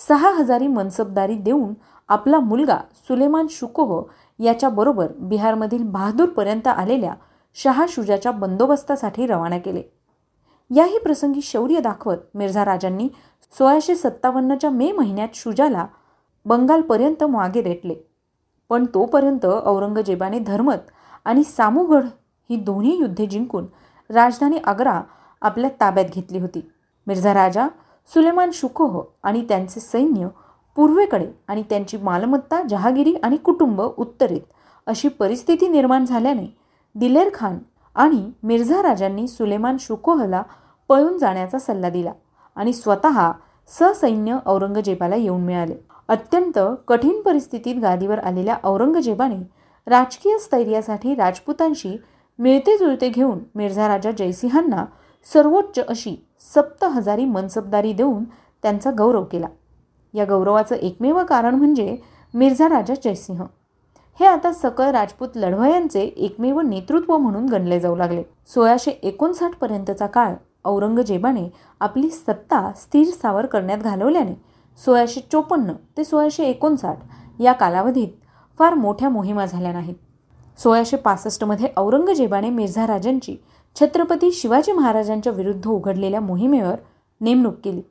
सहा 0.08 0.30
हजारी 0.30 0.66
मनसबदारी 0.66 1.34
देऊन 1.34 1.74
आपला 2.08 2.38
मुलगा 2.38 2.78
सुलेमान 2.94 3.46
शुकोह 3.50 4.02
याच्याबरोबर 4.38 5.12
बिहारमधील 5.18 5.82
बहादूरपर्यंत 5.82 6.68
आलेल्या 6.68 7.14
शहा 7.54 7.86
शुजाच्या 7.88 8.32
बंदोबस्तासाठी 8.32 9.26
रवाना 9.26 9.58
केले. 9.58 9.82
याही 10.74 10.98
प्रसंगी 10.98 11.40
शौर्य 11.42 11.80
दाखवत 11.80 12.16
मिर्झा 12.34 12.64
राजांनी 12.64 13.08
सोळाशे 13.58 13.94
सत्तावन्नच्या 13.94 14.70
मे 14.70 14.92
महिन्यात 14.92 15.28
शुजाला 15.34 15.86
बंगालपर्यंत 16.46 17.24
मागे 17.24 17.62
रेटले. 17.62 17.94
पण 18.68 18.84
तोपर्यंत 18.84 19.46
औरंगजेबाने 19.46 20.38
धर्मत 20.38 20.90
आणि 21.24 21.42
सामूगड 21.44 22.04
ही 22.50 22.56
दोन्ही 22.56 22.96
युद्धे 23.00 23.26
जिंकून 23.26 23.66
राजधानी 24.10 24.58
आग्रा 24.64 25.00
आपल्या 25.42 25.70
ताब्यात 25.80 26.06
घेतली 26.14 26.38
होती. 26.38 26.70
मिर्झा 27.06 27.34
राजा 27.34 27.66
सुलेमान 28.14 28.50
शुकोह 28.54 29.00
आणि 29.22 29.44
त्यांचे 29.48 29.80
सैन्य 29.80 30.28
पूर्वेकडे 30.76 31.26
आणि 31.48 31.62
त्यांची 31.62 31.96
मालमत्ता 31.96 32.62
जहागिरी 32.62 33.14
आणि 33.22 33.36
कुटुंब 33.36 33.80
उत्तरेत 33.80 34.40
अशी 34.86 35.08
परिस्थिती 35.08 35.68
निर्माण 35.68 36.04
झाल्याने 36.04 36.46
दिलेर 36.94 37.30
खान 37.34 37.58
आणि 37.94 38.30
मिर्झा 38.42 38.82
राजांनी 38.82 39.28
सुलेमान 39.28 39.76
शुकोहला 39.80 40.42
पळून 40.88 41.18
जाण्याचा 41.18 41.58
सल्ला 41.58 41.90
दिला 41.90 42.12
आणि 42.56 42.72
स्वतः 42.72 43.30
ससैन्य 43.68 44.36
औरंगजेबाला 44.46 45.16
येऊन 45.16 45.40
मिळाले. 45.40 45.74
अत्यंत 46.08 46.58
कठीण 46.88 47.20
परिस्थितीत 47.22 47.74
गादीवर 47.82 48.18
आलेल्या 48.18 48.56
औरंगजेबाने 48.64 49.50
राजकीय 49.86 50.38
स्थैर्यासाठी 50.38 51.14
राजपूतांशी 51.14 51.96
मिळते 52.38 52.78
जुळते 52.78 53.08
घेऊन 53.08 53.38
मिर्झा 53.54 53.88
राजा 53.88 54.10
जयसिंहांना 54.10 54.84
सर्वोच्च 55.32 55.78
अशी 55.88 56.26
सप्त 56.54 56.84
हजारी 56.84 57.24
मनसबदारी 57.24 57.92
देऊन 57.92 58.24
त्यांचा 58.62 58.90
गौरव 58.98 59.24
केला. 59.24 59.46
या 60.14 60.24
गौरवाचं 60.24 60.74
एकमेव 60.74 61.24
कारण 61.24 61.54
म्हणजे 61.54 61.96
मिर्झा 62.34 62.68
राजा 62.68 62.94
जयसिंह. 63.04 63.44
हे 64.20 64.26
आता 64.26 64.52
सकळ 64.52 64.90
राजपूत 64.90 65.36
लढवयांचे 65.36 66.00
एकमेव 66.00 66.60
नेतृत्व 66.60 67.16
म्हणून 67.16 67.46
गणले 67.48 67.78
जाऊ 67.80 67.96
लागले. 67.96 68.22
सोळाशे 68.54 68.90
एकोणसाठ 68.90 69.54
पर्यंतचा 69.54 70.06
काळ 70.06 70.34
औरंगजेबाने 70.64 71.48
आपली 71.80 72.10
सत्ता 72.10 72.60
स्थिर 72.76 73.06
सावर 73.12 73.46
करण्यात 73.46 73.78
घालवल्याने 73.78 74.34
सोळाशे 74.78 75.20
चोपन्न 75.32 75.72
ते 75.96 76.04
सोळाशे 76.04 76.44
एकोणसाठ 76.44 77.40
या 77.40 77.52
कालावधीत 77.52 78.08
फार 78.58 78.74
मोठ्या 78.74 79.08
मोहिमा 79.08 79.46
झाल्या 79.46 79.72
नाहीत. 79.72 79.94
सोळाशे 80.58 80.96
पासष्टमध्ये 80.96 81.68
औरंगजेबाने 81.76 82.50
मिर्झा 82.50 82.86
राजांची 82.86 83.36
छत्रपती 83.76 84.30
शिवाजी 84.32 84.72
महाराजांच्या 84.72 85.32
विरुद्ध 85.32 85.66
उघडलेल्या 85.66 86.20
मोहिमेवर 86.20 86.74
नेमणूक 87.20 87.54
केली. 87.64 87.82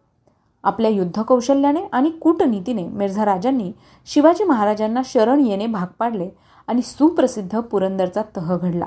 आपल्या 0.63 0.91
युद्धकौशल्याने 0.91 1.79
आणि 1.91 2.09
कूटनीतीने 2.09 2.87
मिर्झा 2.87 3.25
राजांनी 3.25 3.71
शिवाजी 4.05 4.43
महाराजांना 4.43 5.01
शरण 5.05 5.39
येणे 5.39 5.67
भाग 5.67 5.87
पाडले 5.99 6.29
आणि 6.67 6.81
सुप्रसिद्ध 6.81 7.59
पुरंदरचा 7.59 8.21
तह 8.37 8.57
घडला. 8.57 8.85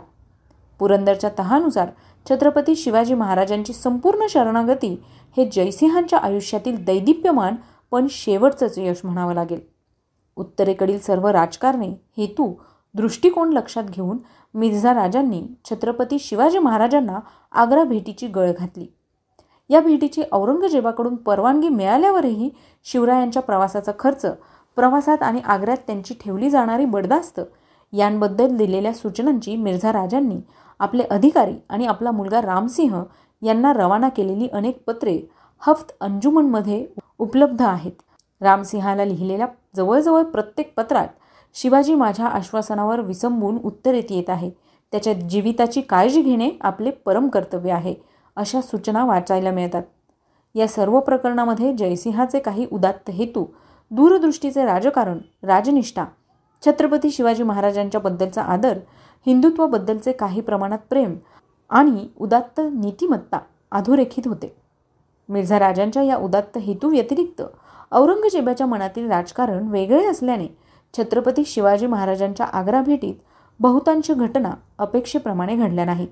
पुरंदरच्या 0.79 1.31
तहानुसार 1.39 1.89
छत्रपती 2.31 2.77
शिवाजी 2.77 3.15
महाराजांची 3.15 3.73
संपूर्ण 3.73 4.27
शरणागती 4.31 5.03
हे 5.37 5.49
जयसिंहांच्या 5.53 6.19
आयुष्यातील 6.19 6.85
दैदिप्यमान 6.85 7.55
पण 7.91 8.07
शेवटचंच 8.11 8.79
यश 8.79 9.01
म्हणावं 9.05 9.35
लागेल. 9.35 9.61
उत्तरेकडील 10.37 10.99
सर्व 10.99 11.27
राजकारणे 11.29 11.89
हेतू 12.17 12.53
दृष्टिकोन 12.95 13.53
लक्षात 13.53 13.85
घेऊन 13.85 14.19
मिर्झा 14.55 14.95
राजांनी 14.95 15.43
छत्रपती 15.65 16.19
शिवाजी 16.19 16.59
महाराजांना 16.59 17.19
आग्रा 17.53 17.85
भेटीची 17.85 18.27
गळ 18.27 18.53
घातली. 18.53 18.87
या 19.71 19.81
भेटीची 19.81 20.23
औरंगजेबाकडून 20.33 21.15
परवानगी 21.17 21.69
मिळाल्यावरही 21.69 22.51
शिवरायांच्या 22.85 23.43
प्रवासाचा 23.43 23.93
खर्च 23.99 24.27
प्रवासात 24.77 25.23
आणि 25.23 25.41
आग्र्यात 25.45 25.77
त्यांची 25.77 26.15
ठेवली 26.15 26.51
जाणारी 26.51 26.85
बडदास्त 26.85 27.41
यांबद्दल 27.93 28.57
दिलेल्या 28.57 28.93
सूचनांची 28.93 29.57
मिर्झा 29.57 29.93
राजांनी 29.93 30.41
आपले 30.81 31.03
अधिकारी 31.03 31.55
आणि 31.69 31.87
आपला 31.87 32.11
मुलगा 32.11 32.43
रामसिंह 32.43 33.03
यांना 33.43 33.73
रवाना 33.73 34.09
केलेली 34.09 34.49
अनेक 34.49 34.83
पत्रे 34.87 35.19
हफ्त 35.63 35.93
अंजुमनमध्ये 36.01 36.87
उपलब्ध 37.19 37.63
आहेत. 37.63 37.93
रामसिंहाला 38.41 39.05
लिहिलेल्या 39.05 39.47
जवळजवळ 39.77 40.23
प्रत्येक 40.23 40.73
पत्रात 40.77 41.09
शिवाजी 41.55 41.95
माझ्या 41.95 42.27
आश्वासनावर 42.27 43.01
विसंबून 43.01 43.59
उत्तरेत 43.65 44.11
येत 44.11 44.31
आहे. 44.31 44.51
त्याच्या 44.93 45.13
जीविताची 45.13 45.81
काळजी 45.81 46.23
घेणे 46.23 46.51
आपले 46.61 46.91
परम 46.91 47.29
कर्तव्य 47.29 47.73
आहे. 47.73 47.95
अशा 48.37 48.61
सूचना 48.61 49.05
वाचायला 49.05 49.51
मिळतात. 49.51 49.83
या 50.55 50.69
सर्व 50.69 51.01
प्रकरणामध्ये 51.01 51.73
जयसिंहाचे 51.73 52.39
काही 52.39 52.67
उदात्त 52.73 53.11
हेतू 53.11 53.45
दूरदृष्टीचे 53.91 54.65
राजकारण 54.65 55.19
राजनिष्ठा 55.43 56.05
छत्रपती 56.63 57.11
शिवाजी 57.11 57.43
महाराजांच्या 57.43 58.01
बद्दलचा 58.01 58.43
आदर 58.43 58.79
हिंदुत्वाबद्दलचे 59.27 60.13
काही 60.13 60.41
प्रमाणात 60.41 60.79
प्रेम 60.91 61.17
आणि 61.71 62.09
उदात्त 62.21 62.61
नीतिमत्ता 62.75 63.39
अधोरेखित 63.73 64.29
होते. 64.29 64.55
मिर्झा 65.29 65.59
राजांच्या 65.59 66.03
या 66.03 66.17
उदात्त 66.17 66.59
हेतू 66.59 66.91
व्यतिरिक्त 66.91 67.43
औरंगजेबाच्या 67.93 68.67
मनातील 68.67 69.11
राजकारण 69.11 69.69
वेगळे 69.69 70.07
असल्याने 70.07 70.47
छत्रपती 70.95 71.45
शिवाजी 71.47 71.87
महाराजांच्या 71.87 72.47
आग्रा 72.47 72.81
भेटीत 72.83 73.15
बहुतांश 73.61 74.11
घटना 74.11 74.53
अपेक्षेप्रमाणे 74.79 75.57
घडल्या 75.57 75.85
नाहीत. 75.85 76.09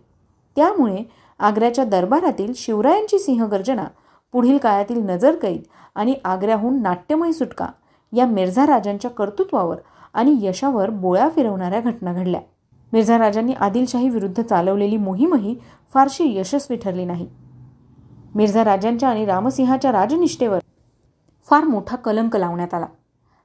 त्यामुळे 0.57 1.03
आग्र्याच्या 1.41 1.85
दरबारातील 1.85 2.53
शिवरायांची 2.57 3.19
सिंहगर्जना 3.19 3.85
पुढील 4.33 4.59
काळातील 4.59 5.03
नजरकैद 5.11 5.63
आणि 5.95 6.15
आग्र्याहून 6.25 6.83
नाट्यमय 6.83 7.33
सुटका 7.33 7.67
या 8.13 8.27
मिर्झा 8.27 8.67
राजांच्या 8.67 9.11
कर्तृत्वावर 9.11 9.77
आणि 10.15 10.37
यशावर 10.41 10.91
बोळ्या 10.91 11.29
फिरवणाऱ्या 11.29 11.81
घटना 11.81 12.13
घडल्या. 12.13 12.41
मिर्झा 12.93 13.19
राजांनी 13.19 13.53
आदिलशाही 13.53 14.09
विरुद्ध 14.09 14.43
चालवलेली 14.43 14.97
मोहीमही 14.97 15.57
फारशी 15.95 16.39
यशस्वी 16.39 16.77
ठरली 16.77 17.05
नाही. 17.05 17.27
मिर्झा 18.35 18.65
राजांच्या 18.65 19.09
आणि 19.09 19.25
रामसिंहाच्या 19.25 19.93
राजनिष्ठेवर 19.93 20.59
फार 21.51 21.65
मोठा 21.65 21.97
कलंक 21.97 22.37
लावण्यात 22.37 22.75
आला. 22.75 22.87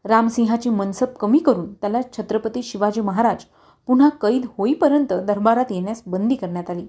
रामसिंहाची 0.05 0.69
मनसब 0.69 1.13
कमी 1.19 1.37
करून 1.37 1.73
त्याला 1.73 2.01
छत्रपती 2.13 2.63
शिवाजी 2.63 3.01
महाराज 3.01 3.45
पुन्हा 3.87 4.09
कैद 4.09 4.45
होईपर्यंत 4.57 5.13
दरबारात 5.13 5.71
येण्यास 5.71 6.03
बंदी 6.07 6.35
करण्यात 6.35 6.69
आली. 6.69 6.87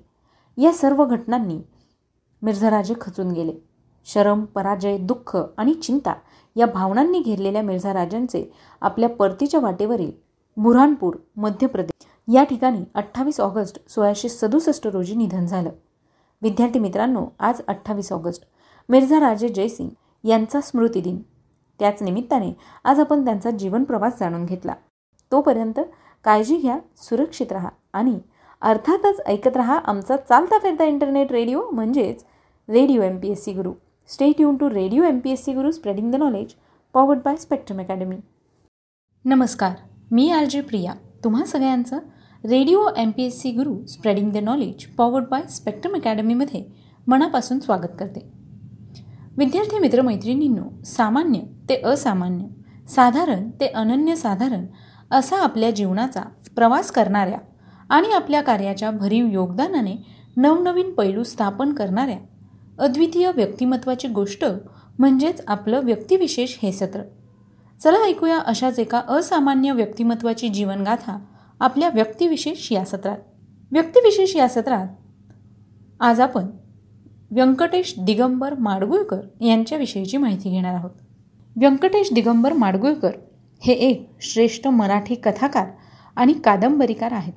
या 0.57 0.73
सर्व 0.73 1.05
घटनांनी 1.05 1.59
मिर्झाराजे 2.43 2.95
खचून 3.01 3.31
गेले. 3.31 3.53
शरम 4.07 4.45
पराजय 4.45 4.97
दुःख 4.99 5.37
आणि 5.57 5.75
चिंता 5.75 6.15
या 6.57 6.67
भावनांनी 6.67 7.21
घेरलेल्या 7.21 7.63
मिर्झा 7.63 7.93
राजांचे 7.93 8.51
आपल्या 8.81 9.09
परतीच्या 9.09 9.61
वाटेवरील 9.61 10.11
बुऱ्हाणपूर 10.57 11.17
मध्य 11.37 11.67
प्रदेश 11.67 12.07
या 12.35 12.45
ठिकाणी 12.45 12.85
अठ्ठावीस 12.95 13.41
ऑगस्ट 13.41 13.89
सोळाशे 13.89 14.29
सदुसष्ट 14.29 14.87
रोजी 14.87 15.15
निधन 15.15 15.47
झालं. 15.47 15.71
विद्यार्थी 16.43 16.79
मित्रांनो 16.79 17.27
आज 17.39 17.61
अठ्ठावीस 17.69 18.13
ऑगस्ट. 18.13 18.43
मिर्झा 18.89 19.21
राजे 19.21 19.49
जयसिंग 19.49 19.91
यांचा 20.25 20.61
स्मृतिदिन 20.61 21.23
त्याच 21.79 22.03
निमित्ताने 22.03 22.53
आज 22.85 23.01
आपण 23.01 23.25
त्यांचा 23.25 23.51
जीवन 23.51 23.85
प्रवास 23.85 24.19
जाणून 24.21 24.45
घेतला. 24.45 24.75
तोपर्यंत 25.33 25.81
काळजी 26.25 26.57
घ्या 26.57 26.79
सुरक्षित 26.97 27.53
राहा 27.53 27.69
आणि 27.93 28.19
अर्थातच 28.63 29.21
ऐकत 29.27 29.57
रहा 29.57 29.77
आमचा 29.79 30.17
चालता 30.17 30.59
फिरता 30.59 30.85
इंटरनेट 30.85 31.33
रेडिओ 31.33 31.63
म्हणजेच 31.71 32.25
radio 32.69 33.03
M 33.03 33.19
P 33.19 33.29
S 33.29 33.45
C 33.45 33.53
Guru 33.53 33.73
stay 34.11 34.41
tune 34.41 34.57
to 34.57 34.71
radio 34.71 35.03
M 35.05 35.19
P 35.19 35.31
S 35.31 35.45
C 35.45 35.53
Guru 35.53 35.71
spreading 35.71 36.11
the 36.13 36.17
knowledge 36.17 36.55
powered 36.95 37.21
by 37.25 37.37
Spectrum 37.37 37.81
Academy 37.81 38.17
नमस्कार 39.25 39.73
मी 40.11 40.31
आर 40.31 40.45
जे 40.45 40.61
प्रिया. 40.61 40.93
तुम्हा 41.25 41.45
सगळ्यांचं 41.45 41.99
radio 42.45 42.87
M 42.97 43.11
P 43.11 43.25
S 43.25 43.41
C 43.41 43.51
Guru 43.51 43.75
spreading 43.87 44.31
the 44.33 44.37
knowledge 44.37 44.87
powered 44.97 45.25
by 45.31 45.43
Spectrum 45.51 45.95
अकॅडमीमध्ये 45.95 46.65
मनापासून 47.07 47.59
स्वागत 47.61 47.97
करते. 47.99 48.21
विद्यार्थी 49.39 49.79
मित्रमैत्रिणींनो 49.79 50.69
सामान्य 50.85 51.41
ते 51.69 51.81
असामान्य 51.85 52.47
साधारण 52.89 53.51
ते 53.61 53.67
अनन्यसाधारण 53.67 54.67
असा 55.11 55.37
आपल्या 55.37 55.71
जीवनाचा 55.71 56.23
प्रवास 56.57 56.91
करणाऱ्या 56.91 57.39
आणि 57.91 58.13
आपल्या 58.13 58.41
कार्याच्या 58.41 58.91
भरीव 58.91 59.27
योगदानाने 59.27 59.97
नवनवीन 60.37 60.93
पैलू 60.93 61.23
स्थापन 61.23 61.73
करणाऱ्या 61.73 62.19
अद्वितीय 62.79 63.31
व्यक्तिमत्वाची 63.35 64.09
गोष्ट 64.09 64.45
म्हणजेच 64.99 65.43
आपलं 65.49 65.81
व्यक्तिविशेष 65.85 66.57
हे 66.63 66.73
सत्र. 66.73 67.03
चला 67.83 67.99
ऐकूया 67.99 68.39
अशाच 68.39 68.79
एका 68.79 69.01
असामान्य 69.09 69.73
व्यक्तिमत्वाची 69.73 70.49
जीवनगाथा 70.49 71.19
आपल्या 71.61 71.89
व्यक्तिविशेष 71.95 72.73
या 72.73 72.85
सत्रात. 72.85 73.19
व्यक्तिविशेष 73.73 74.37
या 74.37 74.49
सत्रात 74.49 74.87
आज 76.01 76.21
आपण 76.21 76.47
व्यंकटेश 77.31 77.95
दिगंबर 77.99 78.55
माडगुळकर 78.55 79.21
यांच्याविषयीची 79.41 80.17
माहिती 80.17 80.51
घेणार 80.51 80.75
आहोत. 80.75 80.91
व्यंकटेश 81.57 82.13
दिगंबर 82.13 82.53
माडगुळकर 82.53 83.11
हे 83.63 83.73
एक 83.73 84.11
श्रेष्ठ 84.21 84.67
मराठी 84.67 85.15
कथाकार 85.15 85.67
आणि 86.17 86.33
कादंबरीकार 86.33 87.13
आहेत. 87.13 87.33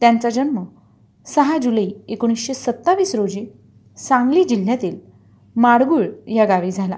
त्यांचा 0.00 0.30
जन्म 0.30 0.64
सहा 1.26 1.58
जुलै 1.58 1.88
एकोणीसशे 2.08 2.54
सत्तावीस 2.54 3.14
रोजी 3.14 3.46
सांगली 3.96 4.44
जिल्ह्यातील 4.44 4.96
माडगुळ 5.56 6.06
या 6.28 6.44
गावी 6.44 6.70
झाला. 6.70 6.96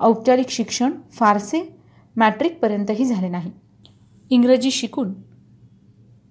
औपचारिक 0.00 0.48
शिक्षण 0.48 0.92
फारसे 1.12 1.76
मॅट्रिकपर्यंतही 2.16 3.04
झाले 3.04 3.28
नाही. 3.28 3.50
इंग्रजी 4.30 4.70
शिकून 4.70 5.12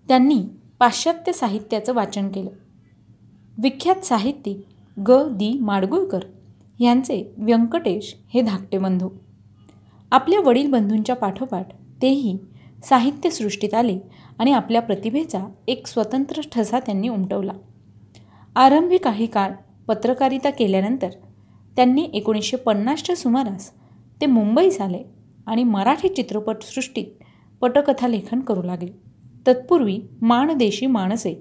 त्यांनी 0.08 0.44
पाश्चात्य 0.80 1.32
साहित्याचं 1.32 1.94
वाचन 1.94 2.28
केलं. 2.28 2.50
विख्यात 3.58 4.06
साहित्यिक 4.06 4.66
ग. 5.00 5.12
दी. 5.32 5.60
माडगुळकर 5.60 6.20
यांचे 6.80 7.34
व्यंकटेश 7.38 8.16
हे 8.34 8.42
धाकटे 8.42 8.78
बंधू 8.78 9.10
आपल्या 10.12 10.40
वडील 10.40 10.72
बंधूंच्या 10.72 11.16
पाठोपाठ 11.16 11.68
तेही 12.02 12.38
साहित्यसृष्टीत 12.84 13.74
आले 13.74 14.00
आणि 14.40 14.52
आपल्या 14.52 14.82
प्रतिभेचा 14.82 15.48
एक 15.68 15.88
स्वतंत्र 15.88 16.42
ठसा 16.52 16.80
त्यांनी 16.80 17.10
उमटवला. 17.10 17.54
आरंभी 18.56 18.98
काही 18.98 19.26
काळ 19.26 19.52
पत्रकारिता 19.88 20.50
केल्यानंतर 20.50 21.10
त्यांनी 21.76 22.10
एकोणीसशे 22.14 22.58
पन्नासच्या 22.58 23.16
सुमारास 23.16 23.72
ते 24.22 24.26
मुंबईस 24.26 24.82
आले 24.82 25.04
आणि 25.48 25.64
मराठी 25.64 26.08
चित्रपटसृष्टीत 26.08 27.24
पटकथा 27.62 28.08
लेखन 28.08 28.40
करू 28.40 28.62
लागले. 28.62 28.92
तत्पूर्वी 29.48 30.00
माणदेशी 30.22 30.86
माणसे 30.86 31.34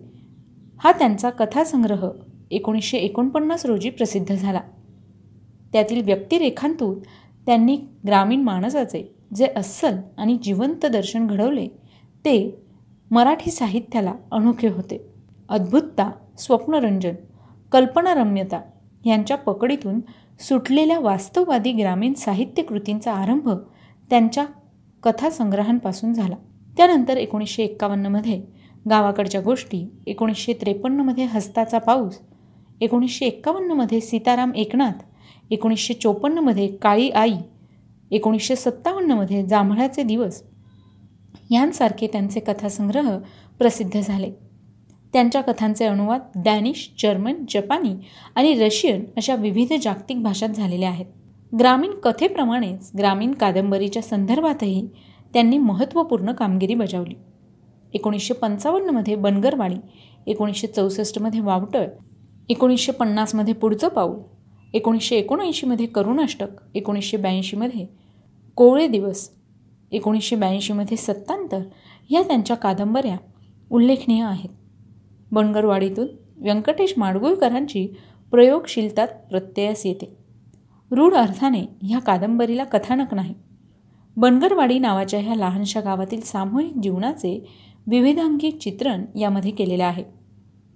हा 0.79 0.93
त्यांचा 0.93 1.31
कथासंग्रह 1.31 2.09
एकोणीसशे 2.51 2.99
एकोणपन्नास 2.99 3.67
रोजी 3.67 3.91
प्रसिद्ध 3.91 4.35
झाला. 4.35 4.61
त्यातील 5.73 6.03
व्यक्तिरेखांतून 6.03 6.99
त्यांनी 7.47 7.77
ग्रामीण 8.07 8.43
माणसाचे 8.43 9.15
जे 9.35 9.47
अस्सल 9.57 9.97
आणि 10.19 10.39
जिवंत 10.43 10.87
दर्शन 10.87 11.27
घडवले 11.27 11.67
ते 12.25 12.66
मराठी 13.11 13.51
साहित्याला 13.51 14.13
अनोखे 14.33 14.69
होते. 14.69 14.99
अद्भुतता 15.49 16.11
स्वप्नरंजन 16.39 17.15
कल्पनारम्यता 17.73 18.61
यांच्या 19.05 19.37
पकडीतून 19.37 20.01
सुटलेल्या 20.41 20.99
वास्तववादी 20.99 21.73
ग्रामीण 21.73 22.13
साहित्य 22.13 22.63
कृतींचा 22.63 23.13
आरंभ 23.13 23.49
त्यांच्या 24.11 24.45
कथासंग्रहांपासून 25.03 26.13
झाला. 26.13 26.35
त्यानंतर 26.77 27.17
एकोणीसशे 27.17 27.63
एक्कावन्नमध्ये 27.63 28.41
गावाकडच्या 28.91 29.41
गोष्टी 29.41 29.87
एकोणीसशे 30.07 30.53
त्रेपन्नमध्ये 30.53 31.25
हस्ताचा 31.25 31.79
पाऊस 31.79 32.19
एकोणीसशे 32.81 33.27
एक्कावन्नमध्ये 33.27 34.01
सीताराम 34.01 34.53
एकनाथ 34.55 35.03
एकोणीसशे 35.51 35.95
चोपन्नमध्ये 35.95 36.67
काळी 36.77 37.09
आई 37.11 37.35
एकोणीसशे 38.11 38.57
सत्तावन्नमध्ये 38.57 39.47
जांभळाचे 39.47 40.03
दिवस 40.03 40.43
यांसारखे 41.51 42.07
त्यांचे 42.07 42.41
कथासंग्रह 42.41 43.17
प्रसिद्ध 43.59 44.01
झाले. 44.01 44.31
त्यांच्या 45.13 45.41
कथांचे 45.41 45.85
अनुवाद 45.85 46.21
डॅनिश 46.45 46.89
जर्मन 47.03 47.45
जपानी 47.49 47.95
आणि 48.35 48.55
रशियन 48.55 49.05
अशा 49.17 49.35
विविध 49.35 49.73
जागतिक 49.83 50.23
भाषात 50.23 50.49
झालेले 50.49 50.85
आहेत. 50.85 51.07
ग्रामीण 51.59 51.91
कथेप्रमाणेच 52.05 52.91
ग्रामीण 52.99 53.33
कादंबरीच्या 53.33 54.03
संदर्भातही 54.03 54.87
त्यांनी 55.35 55.59
महत्त्वपूर्ण 55.59 56.33
कामगिरी 56.33 56.75
बजावली. 56.75 57.15
एकोणीसशे 57.95 58.35
पंचावन्नमध्ये 58.35 59.15
बनगरवाडी 59.15 59.77
एकोणीसशे 60.27 60.67
चौसष्टमध्ये 60.67 61.41
वावटळ 61.41 61.87
एकोणीसशे 62.49 62.93
पन्नासमध्ये 62.93 63.55
पुढचं 63.55 63.89
पाऊल 63.89 64.19
एकोणीसशे 64.75 65.17
एकोणऐंशीमध्ये 65.17 65.87
करुणाष्टक 65.87 66.47
एकोणीसशे 66.75 67.17
ब्याऐंशीमध्ये 67.17 67.87
कोवळे 68.57 68.87
दिवस 68.89 69.29
एकोणीसशे 69.93 70.37
ब्याऐंशीमध्ये 70.37 70.97
सत्तांतर 70.97 71.61
या 72.11 72.23
त्यांच्या 72.23 72.57
कादंबऱ्या 72.57 73.17
उल्लेखनीय 73.71 74.23
आहेत. 74.23 74.51
बनगरवाडीतून 75.33 76.07
व्यंकटेश 76.37 76.95
माडगुळकरांची 76.97 77.89
प्रयोगशीलतात 78.31 79.09
प्रत्ययास 79.09 79.87
येते. 79.87 80.17
रूढ 80.91 81.15
अर्थाने 81.15 81.65
ह्या 81.83 81.99
कादंबरीला 81.99 82.65
कथानक 82.65 83.15
नाही. 83.15 83.35
बनगरवाडी 84.17 84.79
नावाच्या 84.79 85.21
ह्या 85.21 85.35
लहानशा 85.35 85.81
गावातील 85.81 86.21
सामूहिक 86.21 86.73
जीवनाचे 86.83 87.49
विविधांगी 87.87 88.51
चित्रण 88.51 89.19
यामध्ये 89.19 89.51
केलेले 89.51 89.83
आहे. 89.83 90.05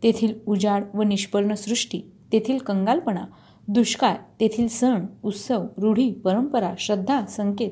तेथील 0.03 0.35
उजाड 0.46 0.85
व 0.94 1.03
निष्पर्ण 1.03 1.55
सृष्टी 1.55 2.01
तेथील 2.33 2.59
कंगालपणा 2.59 3.25
दुष्काळ 3.68 4.14
तेथील 4.40 4.68
सण 4.68 5.07
उत्सव 5.23 5.66
रूढी 5.79 6.12
परंपरा 6.12 6.75
श्रद्धा 6.79 7.27
संकेत 7.27 7.70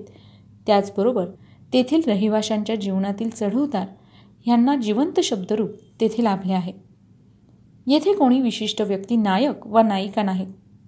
त्याचबरोबर 0.69 1.27
तेथील 1.73 2.01
रहिवाशांच्या 2.07 2.75
जीवनातील 2.77 3.31
चढउतार 3.31 3.87
ह्यांना 4.47 4.77
जिवंत 4.77 5.21
शब्दरूप 5.21 5.71
तेथे 6.01 6.25
लाभले 6.25 6.53
आहे. 6.53 6.73
येथे 7.87 8.13
कोणी 8.13 8.41
विशिष्ट 8.41 8.83
व्यक्ती 8.83 9.17
नायक 9.17 9.67
वा 9.67 9.83
नायिका 9.83 10.23
नाहीत 10.23 10.47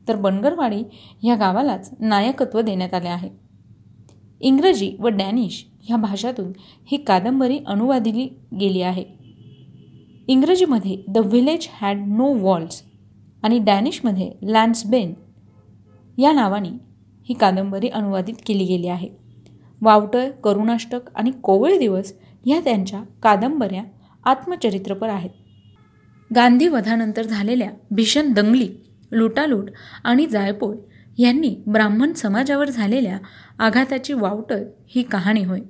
तर 0.08 0.16
बनगरवाडी 0.16 0.82
ह्या 1.22 1.34
गावालाच 1.34 1.90
नायकत्व 2.00 2.60
देण्यात 2.60 2.94
आले 2.94 3.08
आहे. 3.08 3.28
इंग्रजी 4.40 4.96
व 5.00 5.08
डॅनिश 5.08 5.64
ह्या 5.82 5.96
भाषातून 5.96 6.52
ही 6.86 6.96
कादंबरी 6.96 7.58
अनुवादिली 7.66 8.28
गेली 8.60 8.82
आहे. 8.82 9.04
इंग्रजीमध्ये 10.28 11.02
the 11.08 11.18
village 11.18 11.68
had 11.72 12.04
no 12.08 12.32
walls 12.34 12.82
आणि 13.42 13.58
डॅनिशमध्ये 13.58 14.30
लँड्सबेन 14.42 15.12
या 16.18 16.32
नावाने 16.32 16.68
ही 17.24 17.34
कादंबरी 17.34 17.88
अनुवादित 17.88 18.34
केली 18.46 18.64
गेली 18.64 18.88
आहे. 18.88 19.08
वावटळ 19.82 20.30
करुणाष्टक 20.30 21.00
आणि 21.14 21.30
कोवळे 21.30 21.78
दिवस 21.78 22.12
ह्या 22.46 22.60
त्यांच्या 22.60 23.02
कादंबऱ्या 23.22 23.82
आत्मचरित्रपर 24.24 25.08
आहेत. 25.08 25.30
गांधी 26.34 26.68
वधानंतर 26.68 27.22
झालेल्या 27.22 27.70
भीषण 27.90 28.32
दंगली 28.32 28.68
लुटालूट 29.12 29.70
आणि 30.04 30.26
जायपोळ 30.26 30.76
यांनी 31.18 31.56
ब्राह्मण 31.66 32.12
समाजावर 32.12 32.70
झालेल्या 32.70 33.18
आघाताची 33.58 34.12
वावटळ 34.12 34.58
ही 34.88 35.02
कहाणी 35.02 35.44
होय. 35.44 35.60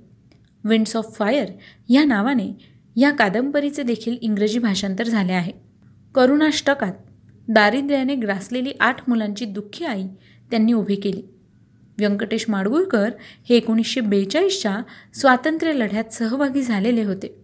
विंड्स 0.64 0.96
ऑफ 0.96 1.16
फायर 1.18 1.48
या 1.88 2.04
नावाने 2.04 2.56
या 2.96 3.10
कादंबरीचे 3.10 3.82
देखील 3.82 4.16
इंग्रजी 4.20 4.58
भाषांतर 4.58 5.04
झाले 5.04 5.32
आहे. 5.32 5.52
करुणाष्टकात 6.14 6.92
दारिद्र्याने 7.48 8.14
ग्रासलेली 8.14 8.72
आठ 8.80 9.08
मुलांची 9.08 9.44
दुःखी 9.44 9.84
आई 9.84 10.06
त्यांनी 10.50 10.72
उभी 10.72 10.94
केली. 10.94 11.22
व्यंकटेश 12.00 12.44
माडगुळकर 12.48 13.10
हे 13.48 13.56
एकोणीसशे 13.56 14.00
बेचाळीसच्या 14.00 14.78
स्वातंत्र्य 15.14 15.72
लढ्यात 15.72 16.12
सहभागी 16.12 16.62
झालेले 16.62 17.04
होते. 17.04 17.34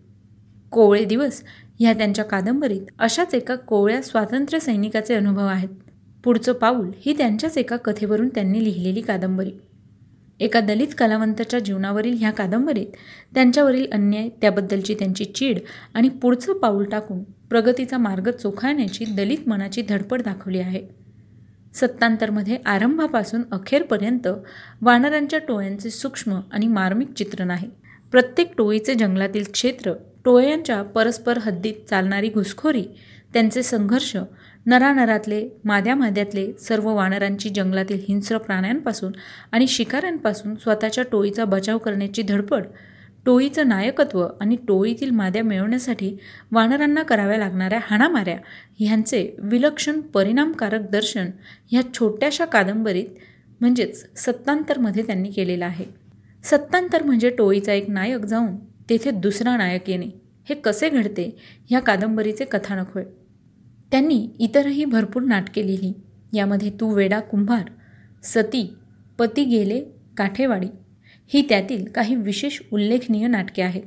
कोवळे 0.71 1.05
दिवस 1.05 1.43
ह्या 1.81 1.93
त्यांच्या 1.93 2.25
कादंबरीत 2.25 2.81
अशाच 2.99 3.35
एका 3.35 3.55
कोवळ्या 3.55 4.03
स्वातंत्र्य 4.03 4.59
सैनिकाचे 4.61 5.15
अनुभव 5.15 5.47
आहेत. 5.47 5.69
पुढचं 6.25 6.53
पाऊल 6.53 6.91
ही 7.07 7.17
त्यांच्याच 7.19 7.59
एका 7.59 7.77
कथेवरून 7.77 8.29
त्यांनी 8.29 8.65
लिहिलेली 8.65 9.01
कादंबरी. 9.01 9.51
एका 10.41 10.61
दलित 10.61 10.89
कलावंताच्या 10.99 11.61
जीवनावरील 11.61 12.17
ह्या 12.21 12.31
कादंबरीत 12.31 12.87
त्यांच्यावरील 13.35 13.87
अन्याय 13.93 14.29
त्याबद्दलची 14.29 14.95
त्यांची 14.95 15.25
चीड 15.25 15.59
आणि 15.95 16.09
पुढचं 16.09 16.53
पाऊल 16.53 16.85
टाकून 16.85 17.23
प्रगतीचा 17.23 17.99
मार्ग 17.99 18.31
चोखाळण्याची 18.31 19.05
दलित 19.05 19.49
मनाची 19.49 19.83
धडपड 19.89 20.23
दाखवली 20.23 20.59
आहे. 20.59 21.06
सत्तांतरमध्ये 21.77 22.57
आरंभापासून 22.67 23.43
अखेरपर्यंत 23.53 24.29
वानरांच्या 24.83 25.39
टोळ्यांचे 25.39 25.91
सूक्ष्म 25.91 26.41
आणि 26.53 26.67
मार्मिक 26.67 27.13
चित्रण 27.13 27.51
आहे. 27.51 27.69
प्रत्येक 28.13 28.53
टोळीचे 28.59 28.95
जंगलातील 28.95 29.45
क्षेत्र 29.53 29.93
टोळ्यांच्या 30.25 30.83
परस्पर 30.83 31.39
हद्दीत 31.39 31.89
चालणारी 31.91 32.29
घुसखोरी 32.29 32.85
त्यांचे 33.33 33.63
संघर्ष 33.63 34.17
नरानरातले 34.67 35.49
माद्या 35.65 35.95
माद्यातले 35.95 36.53
सर्व 36.61 36.89
वानरांची 36.95 37.49
जंगलातील 37.49 38.01
हिंस्र 38.09 38.39
प्राण्यांपासून 38.39 39.13
आणि 39.53 39.67
शिकाऱ्यांपासून 39.67 40.55
स्वतःच्या 40.55 41.05
टोळीचा 41.13 41.45
बचाव 41.45 41.79
करण्याची 41.79 42.23
धडपड 42.23 42.67
टोळीचं 43.27 43.69
नायकत्व 43.69 44.27
आणि 44.41 44.57
टोळीतील 44.69 45.11
माद्या 45.11 45.43
मिळवण्यासाठी 45.43 46.17
वानरांना 46.53 47.03
कराव्या 47.03 47.39
लागणाऱ्या 47.39 47.79
हाणामाऱ्या 47.83 48.37
ह्यांचे 48.79 49.37
विलक्षण 49.39 50.01
परिणामकारक 50.01 50.91
दर्शन 50.91 51.31
ह्या 51.71 51.83
छोट्याशा 51.95 52.45
कादंबरीत 52.45 53.07
म्हणजेच 53.61 54.05
सत्तांतरमध्ये 54.17 55.03
त्यांनी 55.03 55.31
केलेलं 55.31 55.65
आहे. 55.65 55.85
सत्तांतर 56.45 57.03
म्हणजे 57.03 57.31
टोळीचा 57.31 57.73
एक 57.73 57.91
नायक 57.91 58.25
जाऊन 58.25 58.57
तेथे 58.91 59.11
दुसरा 59.11 59.57
नायक 59.57 59.91
येणे. 59.91 60.09
हे 60.49 60.55
कसे 60.55 60.89
घडते 60.89 61.31
ह्या 61.71 61.81
कादंबरीचे 61.81 62.45
कथानक 62.45 62.95
होय 62.95 63.05
त्यांनी 63.91 64.27
इतरही 64.39 64.85
भरपूर 64.85 65.23
नाटके 65.23 65.67
लिहिली. 65.67 65.93
यामध्ये 66.33 66.71
तू 66.71 66.95
वेडा 66.95 67.21
कुंभार 67.21 67.71
सती 68.25 68.67
पती 69.19 69.45
गेले 69.45 69.81
काठेवाडी 70.17 70.69
ही 71.31 71.43
त्यातील 71.49 71.85
काही 71.85 72.15
विशेष 72.15 72.61
उल्लेखनीय 72.73 73.27
नाटके 73.27 73.63
आहेत. 73.63 73.83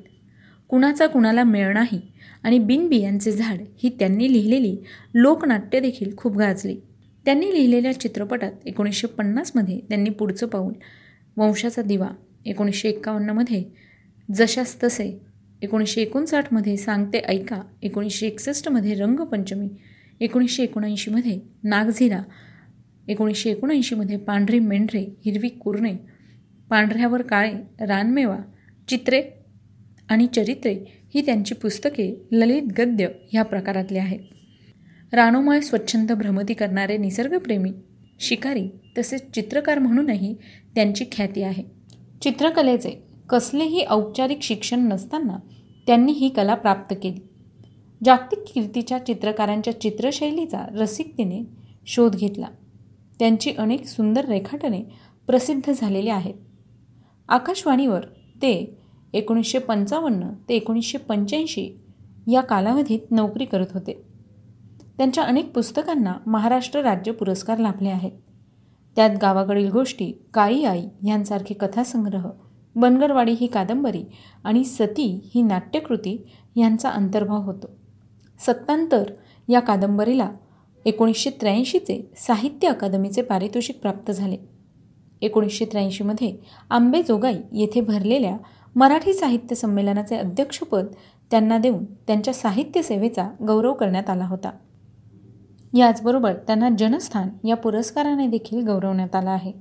कुणाचा 0.70 1.08
कुणाला 1.08 1.44
मेळ 1.44 1.74
नाही 1.74 2.00
आणि 2.44 2.60
बिनबियांचे 2.60 3.32
झाड 3.32 3.62
ही 3.78 3.90
त्यांनी 3.90 4.32
लिहिलेली 4.34 4.76
लोकनाट्य 5.14 5.80
देखील 5.80 6.16
खूप 6.18 6.38
गाजली. 6.38 6.76
त्यांनी 7.26 7.52
लिहिलेल्या 7.54 8.00
चित्रपटात 8.00 8.52
एकोणीसशे 8.66 9.08
पन्नासमध्ये 9.08 9.80
त्यांनी 9.90 10.10
पुढचं 10.10 10.48
पाऊल 10.48 10.74
वंशाचा 11.38 11.82
दिवा 11.82 12.08
एकोणीसशे 12.46 12.90
एक्कावन्नमध्ये 12.90 13.64
जशास 14.30 14.76
तसे 14.84 15.12
एकोणीसशे 15.62 16.02
एकोणसाठमध्ये 16.02 16.76
सांगते 16.78 17.20
ऐका 17.20 17.62
एकोणीसशे 17.82 18.28
एकसष्टमध्ये 18.28 18.94
रंगपंचमी 18.96 19.68
एकोणीसशे 20.20 20.64
एकोणऐंशीमध्ये 20.64 21.40
नागझिरा 21.64 22.22
एकोणीसशे 23.08 23.50
एकोणऐंशीमध्ये 23.50 24.18
पांढरे 24.18 24.60
मेंढरे 24.60 25.06
हिरवी 25.26 25.50
कुरणे 25.50 25.94
पांढऱ्यावर 26.70 27.22
काळे 27.22 27.86
रानमेवा 27.86 28.38
चित्रे 28.88 29.22
आणि 30.10 30.28
चरित्रे 30.28 30.74
ही 31.16 31.26
त्यांची 31.26 31.56
पुस्तके 31.56 32.28
ललित 32.32 32.64
गद्य 32.64 33.08
ह्या 33.32 33.44
प्रकारातली 33.44 33.98
आहेत. 33.98 34.20
रानोमय 35.14 35.62
स्वच्छंद 35.62 36.12
भ्रमती 36.12 36.54
करणारे 36.54 36.98
निसर्गप्रेमी 36.98 37.72
शिकारी 38.20 38.70
तसेच 38.98 39.32
चित्रकार 39.32 39.80
म्हणूनही 39.80 40.36
त्यांची 40.76 41.06
ख्याती 41.12 41.44
आहे. 41.44 41.64
चित्रकलेचे 42.22 43.04
कसलेही 43.30 43.86
औपचारिक 43.90 44.42
शिक्षण 44.42 44.80
नसताना 44.80 45.38
त्यांनी 45.88 46.12
ही 46.12 46.30
कला 46.30 46.56
प्राप्त 46.56 46.96
केली. 47.04 47.20
जागतिक 48.06 48.40
कीर्तीच्या 48.54 49.06
चित्रकारांच्या 49.06 49.82
चित्रशैलीचा 49.82 50.66
रसिकतेने 50.76 51.44
शोध 51.88 52.16
घेतला. 52.16 52.48
त्यांची 53.20 53.52
अनेक 53.52 53.86
सुंदर 53.86 54.26
रेखाटने 54.26 54.84
प्रसिद्ध 55.28 55.72
झालेली 55.72 56.10
आहेत. 56.10 56.34
आकाशवाणीवर 57.30 58.06
ते 58.42 58.78
एकोणीसशे 59.14 59.60
पंचावन्न 59.60 60.30
ते 60.50 60.56
एकोणीसशे 60.56 60.98
पंच्याऐंशी 60.98 61.80
या 62.28 62.42
कालावधीत 62.42 63.00
नोकरी 63.12 63.46
करत 63.46 63.66
होते. 63.74 64.02
त्यांच्या 64.98 65.24
अनेक 65.24 65.54
पुस्तकांना 65.54 66.14
महाराष्ट्र 66.26 66.82
राज्य 66.82 67.12
पुरस्कार 67.12 67.58
लाभले 67.58 67.90
आहेत. 67.90 68.12
त्यात 68.96 69.10
गावाकडील 69.22 69.70
गोष्टी 69.72 70.12
काई 70.34 70.64
आई 70.64 70.84
यांसारखे 71.08 71.54
कथासंग्रह 71.54 72.30
बनगरवाडी 72.76 73.32
ही 73.32 73.48
कादंबरी 73.48 74.04
आणि 74.44 74.64
सती 74.64 75.32
ही 75.36 75.42
नाट्यकृती 75.42 76.28
यांचा 76.56 76.90
अंतर्भाव 76.90 77.42
होतो. 77.42 77.68
सत्तांतर 78.40 79.04
या 79.50 79.60
कादंबरीला 79.60 80.32
एकोणीसशे 80.86 81.30
त्र्याऐंशीचे 81.30 82.12
साहित्य 82.18 82.68
अकादमीचे 82.68 83.22
पारितोषिक 83.22 83.82
प्राप्त 83.82 84.12
झाले. 84.12 84.59
एकोणीसशे 85.22 85.66
त्र्याऐंशीमध्ये 85.66 86.38
आंबेजोगाई 86.70 87.38
येथे 87.54 87.82
भरलेल्या 87.82 88.38
मराठी 88.76 89.14
साहित्य 89.14 89.56
संमेलनाचे 89.56 90.16
अध्यक्षपद 90.16 90.86
त्यांना 91.32 91.58
देऊन 91.58 91.86
त्यांच्या 91.86 92.34
साहित्य 92.34 92.82
सेवेचा 92.82 93.30
गौरव 93.48 93.74
करण्यात 93.74 94.10
आला 94.10 94.26
होता. 94.26 94.52
याचबरोबर 95.74 96.34
त्यांना 96.34 96.70
जनस्थान 96.80 97.48
या 97.48 97.56
पुरस्काराने 97.56 98.28
देखील 98.28 98.68
गौरवण्यात 98.68 99.16
आला 99.16 99.32
आहे. 99.32 99.52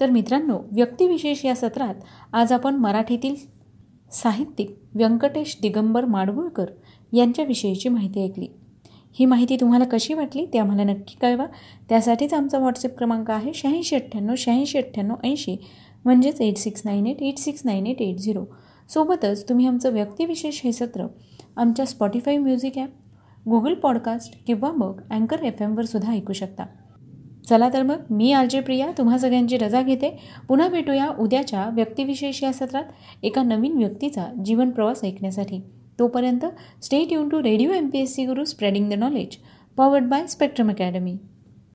तर 0.00 0.10
मित्रांनो 0.10 0.58
व्यक्तिविशेष 0.72 1.44
या 1.44 1.54
सत्रात 1.54 1.94
आज 2.32 2.52
आपण 2.52 2.74
मराठीतील 2.74 3.34
साहित्यिक 4.12 4.78
व्यंकटेश 4.94 5.58
दिगंबर 5.62 6.04
माडगुळकर 6.04 6.64
यांच्याविषयीची 7.12 7.88
माहिती 7.88 8.24
ऐकली. 8.24 8.46
ही 9.18 9.26
माहिती 9.26 9.56
तुम्हाला 9.56 9.84
कशी 9.84 10.14
वाटली 10.14 10.46
ते 10.46 10.58
आम्हाला 10.58 10.84
नक्की 10.84 11.16
कळवा. 11.22 11.46
त्यासाठीच 11.88 12.34
आमचा 12.34 12.58
व्हॉट्सअप 12.58 12.96
क्रमांक 12.98 13.30
आहे 13.30 13.52
शहाऐंशी 13.54 13.96
अठ्ठ्याण्णव 13.96 14.34
शहाऐंशी 14.38 14.78
अठ्ठ्याण्णव 14.78 15.14
ऐंशी. 15.24 15.56
म्हणजेच 16.04 16.40
eight 16.40 16.56
six 16.56 16.82
nine 16.84 17.06
eight 17.06 17.22
eight 17.22 17.38
six 17.38 17.62
nine 17.64 17.86
eight 17.86 18.02
eight 18.02 18.16
zero 18.16 18.44
सोबतच 18.88 19.48
तुम्ही 19.48 19.66
आमचं 19.66 19.92
व्यक्तिविशेष 19.92 20.60
हे 20.64 20.72
सत्र 20.72 21.06
आमच्या 21.56 21.86
Spotify 21.86 22.36
music 22.36 22.78
app 22.78 22.90
Google 23.48 23.74
podcast 23.74 24.34
किंवा 24.46 24.70
मग 24.72 25.00
अँकर 25.10 25.42
एफ 25.42 25.62
एमवर 25.62 25.84
सुद्धा 25.84 26.12
ऐकू 26.12 26.32
शकता. 26.32 26.64
चला 27.48 27.68
तर 27.68 27.82
मग 27.82 28.02
मी 28.10 28.32
आरजे 28.32 28.60
प्रिया 28.60 28.90
तुम्हा 28.98 29.18
सगळ्यांची 29.18 29.56
रजा 29.56 29.82
घेते. 29.82 30.10
पुन्हा 30.48 30.68
भेटूया 30.68 31.08
उद्याच्या 31.18 31.68
व्यक्तिविशेष 31.72 32.42
या 32.42 32.52
सत्रात 32.52 32.84
एका 33.22 33.42
नवीन 33.42 33.76
व्यक्तीचा 33.78 34.24
जीवन 34.44 34.70
प्रवास 34.70 35.04
ऐकण्यासाठी. 35.04 35.60
तोपर्यंत 35.98 36.44
stay 36.82 37.08
tune 37.08 37.28
to 37.28 37.42
radio 37.42 37.72
M 37.72 37.88
P 37.90 37.98
S 37.98 38.14
C 38.14 38.26
Guru 38.26 38.44
spreading 38.44 38.90
the 38.90 38.98
knowledge 38.98 39.36
powered 39.76 40.04
by 40.04 40.26
Spectrum 40.26 40.70
Academy 40.70 41.16